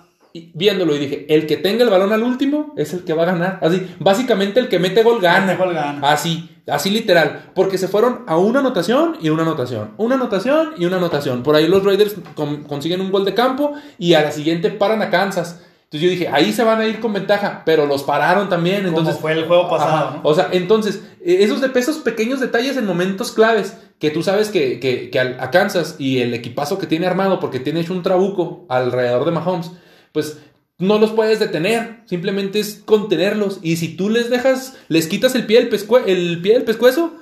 [0.54, 3.26] viéndolo y dije, el que tenga el balón al último es el que va a
[3.26, 3.58] ganar.
[3.62, 5.46] Así, básicamente el que mete gol gana.
[5.46, 6.00] Mete gol gana.
[6.10, 7.50] Así, así literal.
[7.54, 9.90] Porque se fueron a una anotación y una anotación.
[9.96, 11.42] Una anotación y una anotación.
[11.42, 15.02] Por ahí los Raiders con- consiguen un gol de campo y a la siguiente paran
[15.02, 15.62] a Kansas.
[15.84, 18.84] Entonces yo dije, ahí se van a ir con ventaja, pero los pararon también.
[18.84, 20.20] Como Entonces, fue el juego pasado.
[20.22, 24.50] O sea, entonces, eh, esos, de esos pequeños detalles en momentos claves que tú sabes
[24.50, 27.94] que, que, que al- a Kansas y el equipazo que tiene armado, porque tiene hecho
[27.94, 29.70] un trabuco alrededor de Mahomes,
[30.12, 30.38] pues
[30.78, 33.58] no los puedes detener, simplemente es contenerlos.
[33.62, 37.14] Y si tú les dejas, les quitas el pie del, pescue- el pie del pescuezo,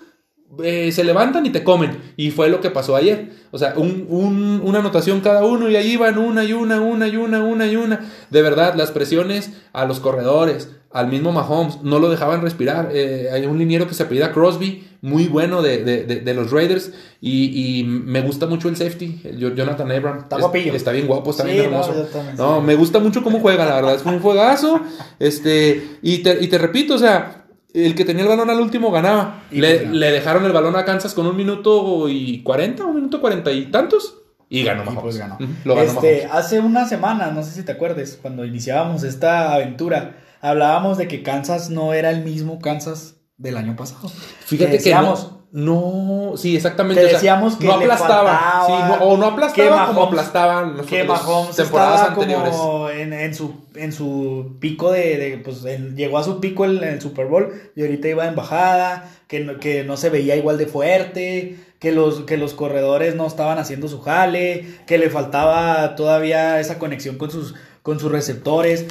[0.62, 1.98] eh, se levantan y te comen.
[2.16, 3.30] Y fue lo que pasó ayer.
[3.50, 7.08] O sea, un- un- una anotación cada uno y ahí van una y una, una
[7.08, 8.00] y una, una y una.
[8.30, 12.90] De verdad, las presiones a los corredores, al mismo Mahomes, no lo dejaban respirar.
[12.92, 16.50] Eh, hay un liniero que se apellida Crosby, muy bueno de, de- de- de los
[16.50, 16.92] Raiders.
[17.20, 20.18] Y, y me gusta mucho el safety, el Jonathan Abram.
[20.20, 20.74] Está Es-.
[20.74, 21.92] Está bien guapo, está Sí, bien hermoso.
[22.12, 22.66] también, No, sí.
[22.66, 23.94] me gusta mucho cómo juega, la verdad.
[23.94, 24.80] Es un juegazo.
[25.18, 27.44] Este, y te, y te repito, o sea,
[27.74, 29.42] el que tenía el balón al último ganaba.
[29.50, 32.94] Y le, pues le dejaron el balón a Kansas con un minuto y cuarenta, un
[32.96, 34.18] minuto cuarenta y tantos.
[34.48, 35.34] Y ganó Y pues ganó.
[35.34, 36.44] Ujú, Lo ganó Este, Mahomes.
[36.44, 41.22] hace una semana, no sé si te acuerdes, cuando iniciábamos esta aventura, hablábamos de que
[41.22, 44.08] Kansas no era el mismo Kansas del año pasado.
[44.46, 47.00] Fíjate que, decíamos, no, no, sí, exactamente.
[47.00, 48.30] Que o sea, decíamos que no aplastaba.
[48.38, 52.50] faltaba, sí, no- o no aplastaba como aplastaban los que Mahomes temporadas estaba anteriores.
[52.54, 56.64] como en, en su, en su pico de, de, pues en- llegó a su pico
[56.64, 60.10] en, en el Super Bowl y ahorita iba en bajada, que no, que no se
[60.10, 64.98] veía igual de fuerte, que los, que los corredores no estaban haciendo su jale, que
[64.98, 68.86] le faltaba todavía esa conexión con sus, con sus receptores.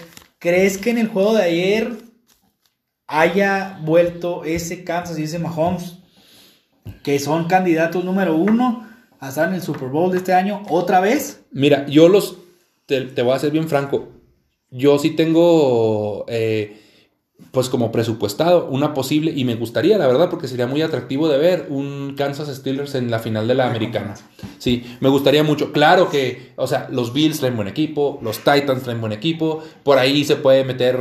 [0.45, 1.91] ¿Crees que en el juego de ayer
[3.07, 5.95] haya vuelto ese Kansas y ese Mahomes
[7.01, 8.87] que son candidatos número uno
[9.19, 11.43] a estar en el Super Bowl de este año otra vez?
[11.49, 12.37] Mira, yo los.
[12.85, 14.09] Te, voy a ser bien franco.
[14.69, 16.25] Yo sí tengo.
[16.27, 16.79] eh,
[17.51, 19.31] pues como presupuestado una posible.
[19.35, 23.11] Y me gustaría, la verdad, porque sería muy atractivo de ver un Kansas Steelers en
[23.11, 24.15] la final de la americana.
[24.57, 25.71] Sí, me gustaría mucho.
[25.71, 29.63] Claro que, o sea, los Bills traen buen equipo, los Titans traen buen equipo.
[29.83, 30.97] Por ahí se puede meter,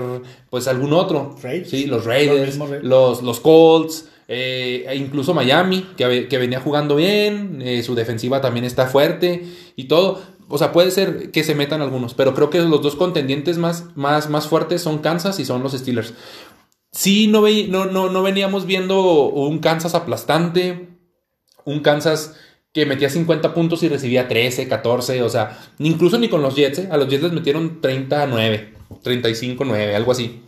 [0.51, 1.37] pues, algún otro.
[1.43, 1.70] Raiders.
[1.70, 4.09] Sí, los Raiders, los, los Colts.
[4.28, 9.45] eh, e incluso Miami, que, que venía jugando bien, eh, su defensiva también está fuerte
[9.76, 10.20] y todo.
[10.49, 13.86] O sea, puede ser que se metan algunos, pero creo que los dos contendientes más,
[13.97, 16.14] más, más fuertes son Kansas y son los Steelers.
[16.92, 20.88] Sí, no, no, no, no veníamos viendo un Kansas aplastante,
[21.64, 22.36] un Kansas
[22.72, 26.80] que metía 50 puntos y recibía 13, 14, o sea, incluso ni con los Jets,
[26.80, 26.88] ¿eh?
[26.90, 30.42] a los Jets les metieron 39, 35, 9, algo así.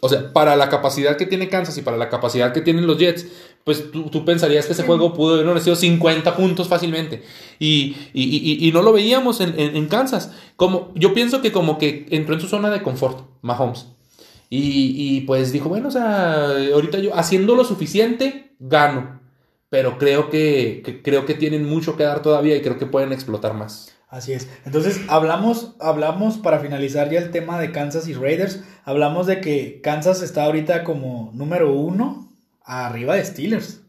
[0.00, 2.98] O sea, para la capacidad que tiene Kansas y para la capacidad que tienen los
[2.98, 3.26] Jets,
[3.66, 7.24] pues tú, tú pensarías que ese juego pudo haber sido 50 puntos fácilmente.
[7.58, 8.22] Y, y-
[8.62, 10.30] y- y no lo veíamos en, en- en Kansas.
[10.54, 13.86] Como, yo pienso que como que entró en su zona de confort, Mahomes.
[14.50, 19.20] Y, y, pues dijo, bueno, o sea, ahorita yo haciendo lo suficiente, gano.
[19.68, 23.12] Pero creo que, que- creo que tienen mucho que dar todavía y creo que pueden
[23.12, 23.92] explotar más.
[24.08, 24.46] Así es.
[24.64, 28.62] Entonces, hablamos, hablamos para finalizar ya el tema de Kansas y Raiders.
[28.84, 32.25] Hablamos de que Kansas está ahorita como número uno
[32.66, 33.80] arriba de Steelers.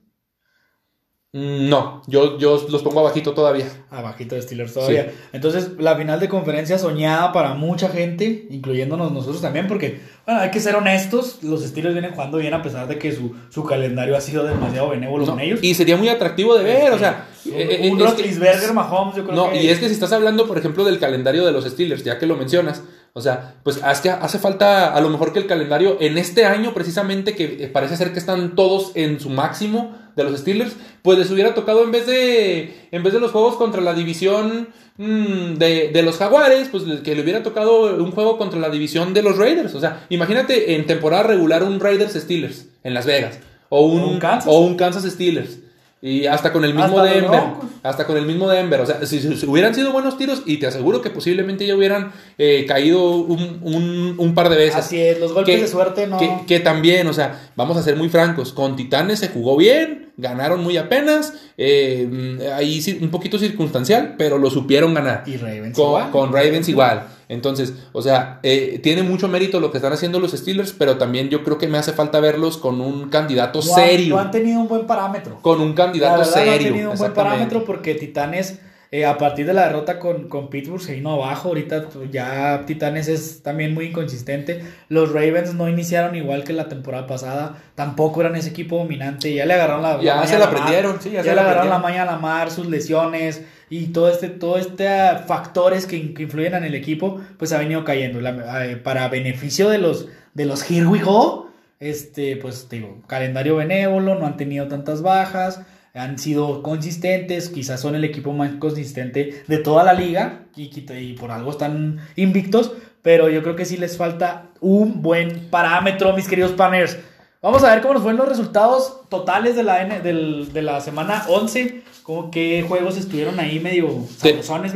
[1.34, 3.66] Mm, No, yo, yo los pongo abajito todavía.
[3.90, 5.12] Abajito de Steelers todavía.
[5.34, 10.52] Entonces, la final de conferencia soñada para mucha gente, incluyéndonos nosotros también, porque, bueno, hay
[10.52, 14.16] que ser honestos, los Steelers vienen jugando bien a pesar de que su, su calendario
[14.16, 15.60] ha sido demasiado benévolo No, con ellos.
[15.62, 17.28] y sería muy atractivo de ver, o sea...
[17.46, 19.62] un, eh, eh, un Roethlisberger, Mahomes, yo creo No, que...
[19.62, 22.26] y es que si estás hablando, por ejemplo, del calendario de los Steelers, ya que
[22.26, 22.84] lo mencionas,
[23.18, 26.46] o sea, pues es que hace falta a lo mejor que el calendario en este
[26.46, 30.74] año, precisamente, que eh, parece ser que están todos en su máximo de los Steelers,
[31.02, 34.68] pues les hubiera tocado en vez de, en vez de los juegos contra la división
[34.98, 39.16] mm, de, de los Jaguares, pues que le hubiera tocado un juego contra la división
[39.16, 39.74] de los Raiders.
[39.74, 43.40] O sea, imagínate en temporada regular un Raiders Steelers en Las Vegas.
[43.70, 44.48] O un, O un Kansas.
[44.48, 45.58] o un Kansas Steelers.
[46.00, 47.42] Y hasta con el mismo Hasta Denver.
[47.82, 48.82] Hasta con el mismo Denver.
[48.82, 49.18] O sea, si,
[49.48, 54.16] hubieran sido buenos tiros, y te aseguro que posiblemente ya hubieran eh, caído un, un-
[54.18, 54.76] un par de veces.
[54.76, 56.20] Así es, los golpes Que- de suerte no...
[56.20, 58.54] Que, que también, o sea, vamos a ser muy francos.
[58.54, 61.34] Con Titanes se jugó bien, ganaron muy apenas.
[61.58, 65.24] eh, ahí un poquito circunstancial, pero lo supieron ganar.
[65.26, 66.12] Y Ravens con, igual.
[66.12, 67.08] con Ravens igual.
[67.30, 71.30] Entonces, o sea, eh, tiene mucho mérito lo que están haciendo los Steelers, pero también
[71.30, 74.16] yo creo que me hace falta verlos con un candidato No han- serio.
[74.16, 75.40] no han tenido un buen parámetro.
[75.42, 76.54] con un La candidato verdad, no serio.
[76.54, 78.60] ha tenido un buen parámetro porque Titanes,
[78.90, 81.50] eh, a partir de la derrota con, con Pittsburgh, se vino abajo.
[81.50, 84.64] Ahorita ya Titanes es también muy inconsistente.
[84.88, 87.58] Los Ravens no iniciaron igual que la temporada pasada.
[87.76, 89.34] Tampoco eran ese equipo dominante.
[89.34, 90.56] Ya le agarraron la, Ya maña se la Lamar.
[90.62, 93.42] aprendieron, sí, ya ya, se le la agarraron la maña a la mar, sus lesiones
[93.70, 97.84] y todo este, todo este ah, factores que, influyen en el equipo, pues ha venido
[97.84, 98.22] cayendo.
[98.22, 103.56] La- eh, para beneficio de los, de los Here We Go, este, pues digo, calendario
[103.58, 105.62] benévolo, no han tenido tantas bajas,
[105.94, 111.14] han sido consistentes, quizás son el equipo más consistente de toda la liga y, y
[111.14, 116.28] por algo están invictos, pero yo creo que sí les falta un buen parámetro, mis
[116.28, 116.98] queridos partners.
[117.42, 120.82] Vamos a ver cómo nos fueron los resultados totales de la, N- del- de la
[120.82, 123.88] semana 11, como qué juegos estuvieron ahí medio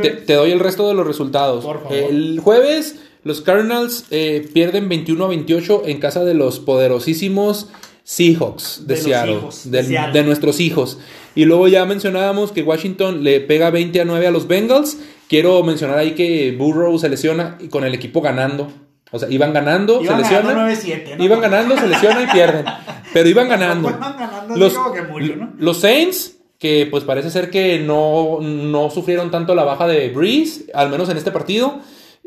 [0.03, 1.65] Te, doy el resto de los resultados.
[1.65, 1.93] Por favor.
[1.97, 7.69] El jueves, los Cardinals eh, pierden 21 a 28 en casa de los poderosísimos
[8.03, 10.13] Seahawks de, De los Seattle, hijos de del- Seattle.
[10.19, 10.99] de nuestros hijos.
[11.33, 14.97] Y luego ya mencionábamos que Washington le pega 20 a 9 a los Bengals.
[15.29, 18.67] Quiero mencionar ahí que Burrow se lesiona y con el equipo ganando.
[19.11, 20.53] O sea, iban ganando, Iban se lesiona.
[20.53, 21.23] ganando 9-7, ¿no?
[21.23, 22.65] Iban ganando, se lesiona y pierden.
[23.13, 23.89] Pero iban ganando.
[23.89, 25.53] Iban ganando, Los, que mucho, ¿no?
[25.57, 30.65] los Saints, que pues parece ser que no, no sufrieron tanto la baja de Breeze,
[30.73, 31.79] al menos en este partido,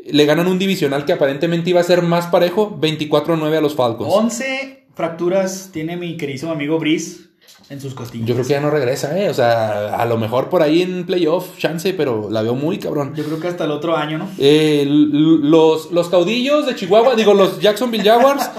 [0.05, 4.13] le ganan un divisional que aparentemente iba a ser más parejo, 24-9 a los Falcons.
[4.13, 7.21] 11 fracturas tiene mi queridísimo amigo Brice
[7.69, 8.27] en sus costillas.
[8.27, 9.29] Yo creo que ya no regresa, ¿eh?
[9.29, 13.13] O sea, a lo mejor por ahí en playoff, chance, pero la veo muy cabrón.
[13.15, 14.29] Yo creo que hasta el otro año, ¿no?
[14.37, 18.49] Eh, los, los caudillos de Chihuahua, digo, los Jacksonville Jaguars,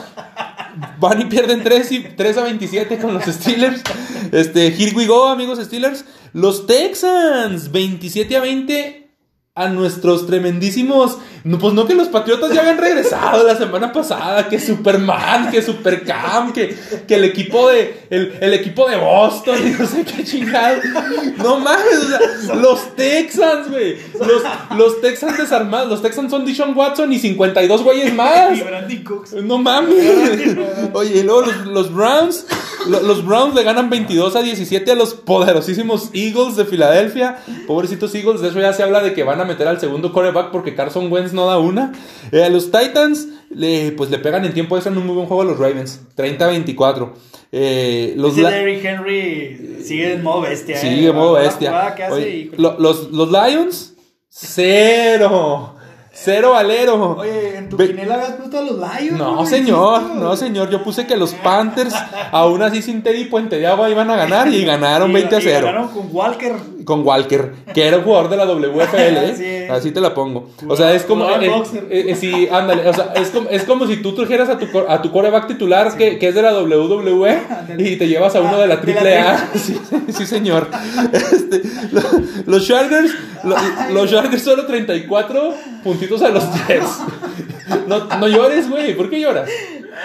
[0.98, 3.82] van y pierden 3, y, 3 a 27 con los Steelers.
[4.32, 6.04] Este, here we go, amigos Steelers.
[6.32, 9.05] Los Texans, 27 a 20
[9.56, 11.16] a nuestros tremendísimos.
[11.42, 15.62] No, pues no que los Patriotas ya habían regresado la semana pasada, que Superman, que
[15.62, 16.76] Supercam, que,
[17.08, 20.76] que el equipo de el, el equipo de Boston, y no sé qué chingado.
[21.38, 23.96] No mames, o sea, los Texans, güey.
[24.18, 24.42] Los,
[24.76, 28.58] los Texans desarmados, los Texans son Dishon Watson y 52 güeyes más.
[28.58, 29.32] Y Brandon Cooks.
[29.34, 30.56] No mames.
[30.92, 32.44] Oye, y luego los, los Browns.
[32.86, 37.36] Lo- Los Browns le ganan 22 a 17 a los poderosísimos Eagles de Filadelfia.
[37.66, 40.50] Pobrecitos Eagles, de eso ya se habla de que van a meter al segundo quarterback
[40.50, 41.92] porque Carson Wentz no da una.
[42.32, 45.26] Eh, a los Titans, le, pues le pegan en tiempo extra en un muy buen
[45.26, 46.00] juego a los Ravens.
[46.14, 47.14] 30 a 24.
[47.52, 50.76] Eh, los Derrick Henry sigue en modo bestia.
[50.78, 51.06] Sí, ¿eh?
[51.06, 51.86] de modo bestia.
[51.86, 53.94] hace, lo- los, los Lions,
[54.28, 55.75] cero.
[56.18, 57.16] Cero valero.
[57.18, 59.18] Oye, en tu Ve- quinela habías puesto a los Lions.
[59.18, 60.70] No, güey, señor, no, señor.
[60.70, 61.94] Yo puse que los Panthers,
[62.32, 65.38] aún así sin Teddy Puente de Agua, iban a ganar y ganaron Y- 20 a
[65.38, 65.66] y 0.
[65.66, 66.54] ganaron con Walker.
[66.86, 69.34] Con Walker, que era un jugador de la WFL, ¿eh?
[69.68, 69.70] Sí.
[69.70, 70.48] así te la pongo.
[70.66, 71.28] O sea, es como...
[71.28, 71.50] Eh,
[71.90, 74.66] eh, eh, sí, ándale, o sea, es como, es como si tú trajeras a tu,
[74.88, 77.38] a tu coreback titular que, que es de la WWE
[77.78, 79.48] y te llevas a uno de la Ah, de la AAA.
[79.58, 79.76] Sí,
[80.08, 80.68] sí, señor.
[81.12, 81.62] Este,
[81.92, 82.02] lo-
[82.46, 83.10] los Chargers,
[83.44, 83.56] lo-
[83.92, 86.98] los Chargers solo 34 puntitos a los Jets.
[87.88, 89.48] No, no llores, güey, ¿por qué lloras?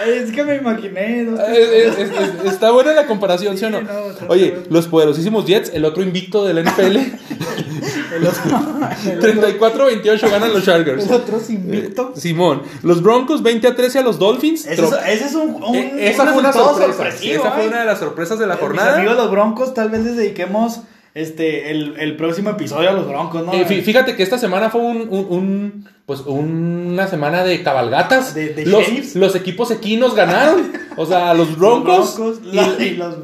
[0.06, 1.22] Es que me imaginé.
[1.22, 3.80] Eh, es- es- es- está buena la comparación, ¿sí o no?
[4.28, 6.96] Oye, los poderosísimos Jets, el otro invicto del NFL,
[8.16, 8.42] El otro,
[9.10, 11.06] el otro, 34-28 ganan los Chargers.
[11.06, 12.12] el otro es invicto.
[12.14, 14.66] Simón, los Broncos 20 a 13 a los Dolphins.
[14.66, 17.08] Ese, es, ese es un, un, Eh, esa un fue una sorpresa.
[17.08, 17.68] Esa fue ¿eh?
[17.68, 18.96] una de las sorpresas de la Mis jornada.
[18.98, 20.80] amigos los Broncos, tal vez les dediquemos
[21.14, 23.52] este, el, el próximo episodio a los Broncos, ¿no?
[23.52, 28.34] Eh, fí- fíjate que esta semana fue un, un- un, pues una semana de cabalgatas.
[28.34, 30.72] De- de los, los equipos equinos ganaron.
[30.96, 33.14] O sea, los Broncos, Broncos, y, los y los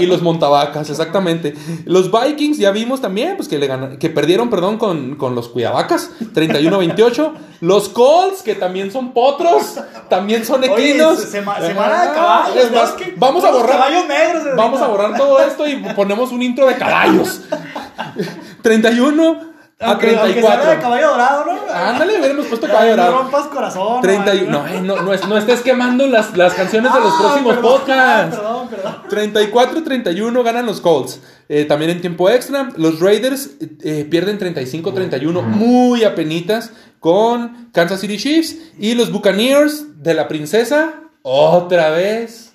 [0.00, 1.54] y los Montavacas, exactamente.
[1.84, 5.48] Los Vikings ya vimos también pues que le ganan- que perdieron, perdón, con, con los
[5.48, 7.32] Cuidavacas, 31-28.
[7.60, 9.78] Los Colts, que también son potros,
[10.08, 11.20] también son Oye, equinos.
[11.20, 14.56] se- sema- semana de caballos, es más, que vamos a borrar negros.
[14.56, 17.42] Vamos a borrar todo esto y ponemos un intro de caballos.
[18.62, 20.80] 31 a Aunque, aunque sea de 34.
[20.82, 21.72] caballo dorado, ¿no?
[21.72, 23.18] Ándale, hubiéramos puesto Ay, caballo No dorado.
[23.22, 24.02] rompas corazón.
[24.02, 24.50] 31.
[24.50, 24.58] ¿no?
[24.62, 27.54] No, eh, no, no, es- no estés quemando las, las canciones de los Ah, próximos
[27.54, 28.36] perdón, podcasts.
[28.36, 28.96] Perdón, perdón.
[29.08, 31.20] 34-31 ganan los Colts.
[31.48, 32.70] Eh, también en tiempo extra.
[32.76, 33.50] Los Raiders
[33.82, 36.70] eh, pierden 35-31 muy apenitas
[37.00, 38.56] con Kansas City Chiefs.
[38.78, 40.94] Y los Buccaneers de la princesa.
[41.22, 42.47] Otra vez.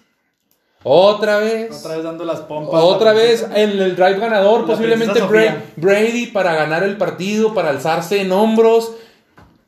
[0.83, 1.71] Otra vez.
[1.71, 2.81] Otra vez dando las pompas.
[2.83, 5.61] Otra vez en el drive ganador, La posiblemente Bra-.
[5.77, 8.91] Brady para ganar el partido, para alzarse en hombros.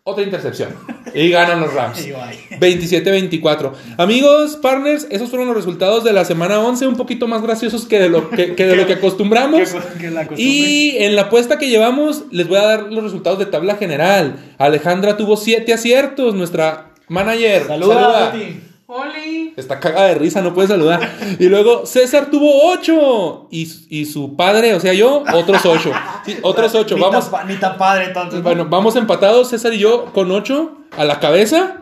[0.03, 0.69] Otra intercepción.
[1.13, 2.05] Y ganan los Rams.
[2.05, 2.59] Y bye.
[2.59, 3.71] 27-24.
[3.97, 7.99] Amigos, partners, esos fueron los resultados de la semana 11, un poquito más graciosos que
[7.99, 9.69] de lo que, que de lo que acostumbramos.
[9.69, 10.41] Que- que.
[10.41, 14.35] Y en la apuesta que llevamos, les voy a dar los resultados de tabla general.
[14.57, 17.65] Alejandra tuvo 7 aciertos, nuestra manager.
[17.65, 18.59] Saluda, Tati.
[18.87, 19.53] Oli.
[19.57, 21.09] Está cagada de risa, no puede saludar.
[21.39, 23.47] Y luego César tuvo 8.
[23.49, 25.91] Y, y su padre, o sea, yo, otros 8.
[26.25, 26.95] Sí, otros 8.
[26.95, 28.35] Ni Vamos, tan Ni tan padre, entonces.
[28.35, 28.43] ¿no?
[28.43, 31.77] bueno, vamos empatados, César y yo, con 8 a la cabeza.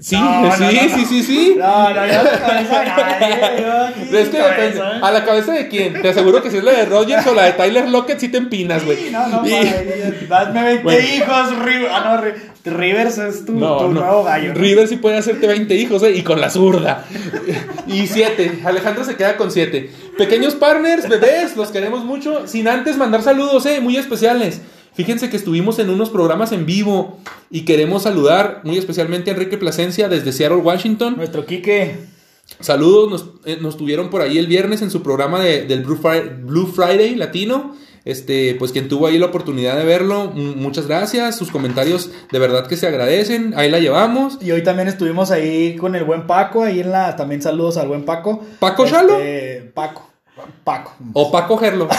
[0.00, 0.94] Sí, No, sí, no, no.
[0.94, 1.54] sí, sí, sí.
[1.58, 4.20] No, no, yo a la cabeza de nadie.
[4.20, 4.78] Es que depende.
[4.78, 5.00] ¿eh?
[5.02, 6.00] ¿A la cabeza de quién?
[6.00, 8.38] Te aseguro que si es la de Rogers o la de Tyler Lockett, sí te
[8.38, 8.96] empinas, güey.
[8.96, 11.00] Sí, no, no, Y- Dame 20 Bueno.
[11.00, 11.90] hijos, River.
[11.92, 14.00] Ah, no, Ri- Rivers es tu, No, tu no.
[14.00, 14.48] nuevo gallo.
[14.54, 14.60] ¿no?
[14.60, 16.12] River sí puede hacerte 20 hijos, ¿eh?
[16.12, 17.04] Y con la zurda.
[17.86, 18.60] Y 7.
[18.64, 19.90] Alejandro se queda con 7.
[20.16, 22.46] Pequeños partners, bebés, los queremos mucho.
[22.46, 23.80] Sin antes mandar saludos, ¿eh?
[23.80, 24.60] Muy especiales.
[24.98, 27.18] Fíjense que estuvimos en unos programas en vivo
[27.50, 31.14] y queremos saludar muy especialmente a Enrique Plasencia desde Seattle, Washington.
[31.16, 31.94] Nuestro Quique.
[32.58, 35.98] Saludos, nos, eh, nos tuvieron por ahí el viernes en su programa de- del Blue
[36.02, 37.76] Friday, Blue Friday Latino.
[38.04, 41.36] Este, pues quien tuvo ahí la oportunidad de verlo, muchas gracias.
[41.38, 43.52] Sus comentarios de verdad que se agradecen.
[43.56, 44.38] Ahí la llevamos.
[44.42, 47.86] Y hoy también estuvimos ahí con el buen Paco, ahí en la, también saludos al
[47.86, 48.42] buen Paco.
[48.58, 49.18] ¿Paco Este, Chalo?
[49.74, 50.07] Paco.
[50.64, 50.94] Paco.
[51.12, 51.88] O para cogerlo.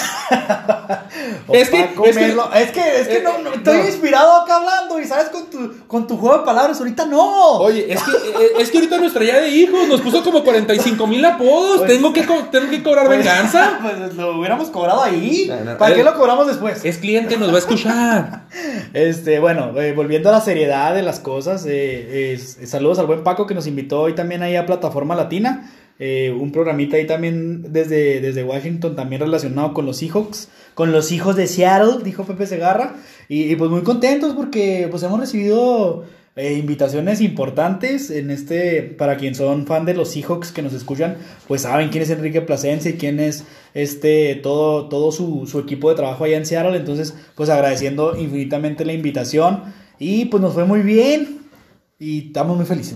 [1.51, 2.49] Es que- Paco es que- Melo.
[2.53, 3.85] es que, es que eh, no, no, estoy no.
[3.85, 7.53] inspirado acá hablando y sabes con tu, con tu juego de palabras, ahorita no.
[7.57, 11.07] Oye, es que, eh, es que ahorita nuestra ya de hijos nos puso como 45
[11.07, 11.79] mil apodos.
[11.79, 12.21] Pues- tengo, que,
[12.51, 13.79] tengo que cobrar Pues- venganza.
[13.81, 15.51] Pues lo hubiéramos cobrado ahí.
[15.77, 16.83] ¿Para qué lo cobramos después?
[16.85, 18.41] Es cliente, nos va a escuchar.
[18.93, 23.23] Este, bueno, eh, volviendo a la seriedad de las cosas, eh, eh, saludos al buen
[23.23, 25.71] Paco que nos invitó hoy también ahí a Plataforma Latina,
[26.01, 31.11] eh, un programita ahí también desde, desde Washington, también relacionado con los Seahawks, con los
[31.11, 32.95] hijos de Seattle, dijo Pepe Segarra,
[33.27, 36.05] y, pues muy contentos porque pues hemos recibido
[36.37, 41.17] eh, invitaciones importantes en este, para quien son fan de los Seahawks que nos escuchan,
[41.49, 43.43] pues saben quién es Enrique Plasencia y quién es
[43.73, 48.85] este, todo, todo su, su equipo de trabajo allá en Seattle, entonces pues agradeciendo infinitamente
[48.85, 49.63] la invitación
[49.99, 51.39] y pues nos fue muy bien
[51.99, 52.95] y estamos muy felices.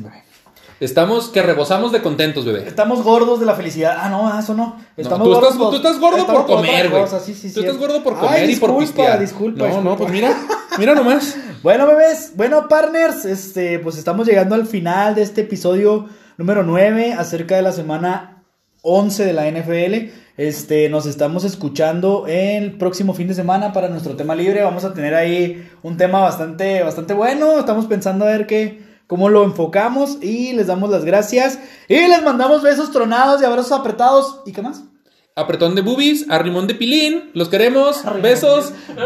[0.84, 2.68] Estamos que rebosamos de contentos, bebé.
[2.68, 3.96] Estamos gordos de la felicidad.
[3.98, 4.78] Ah, no, eso no.
[4.98, 7.04] Estamos tú, gordos estás, tú estás gordo por comer, güey.
[7.04, 9.18] cosa, sí, sí, tú estás gordo por Ay, comer y por pistear.
[9.18, 9.90] Disculpa, no, disculpa.
[9.90, 10.36] no, pues mira,
[10.78, 11.38] mira nomás.
[11.62, 17.14] Bueno, bebés, bueno, partners, este, pues estamos llegando al final de este episodio número 9
[17.14, 18.44] acerca de la semana
[18.82, 20.12] 11 de la NFL.
[20.36, 24.64] Este, nos estamos escuchando el próximo fin de semana para nuestro tema libre.
[24.64, 27.58] Vamos a tener ahí un tema bastante, bastante bueno.
[27.58, 32.24] Estamos pensando a ver qué, cómo lo enfocamos y les damos las gracias y les
[32.24, 34.40] mandamos besos tronados y abrazos apretados.
[34.48, 34.86] ¿Y qué más?
[35.36, 37.30] Apretón de boobies, arrimón de pilín.
[37.36, 38.02] Los queremos.
[38.24, 38.74] Besos.
[38.96, 39.04] Bye.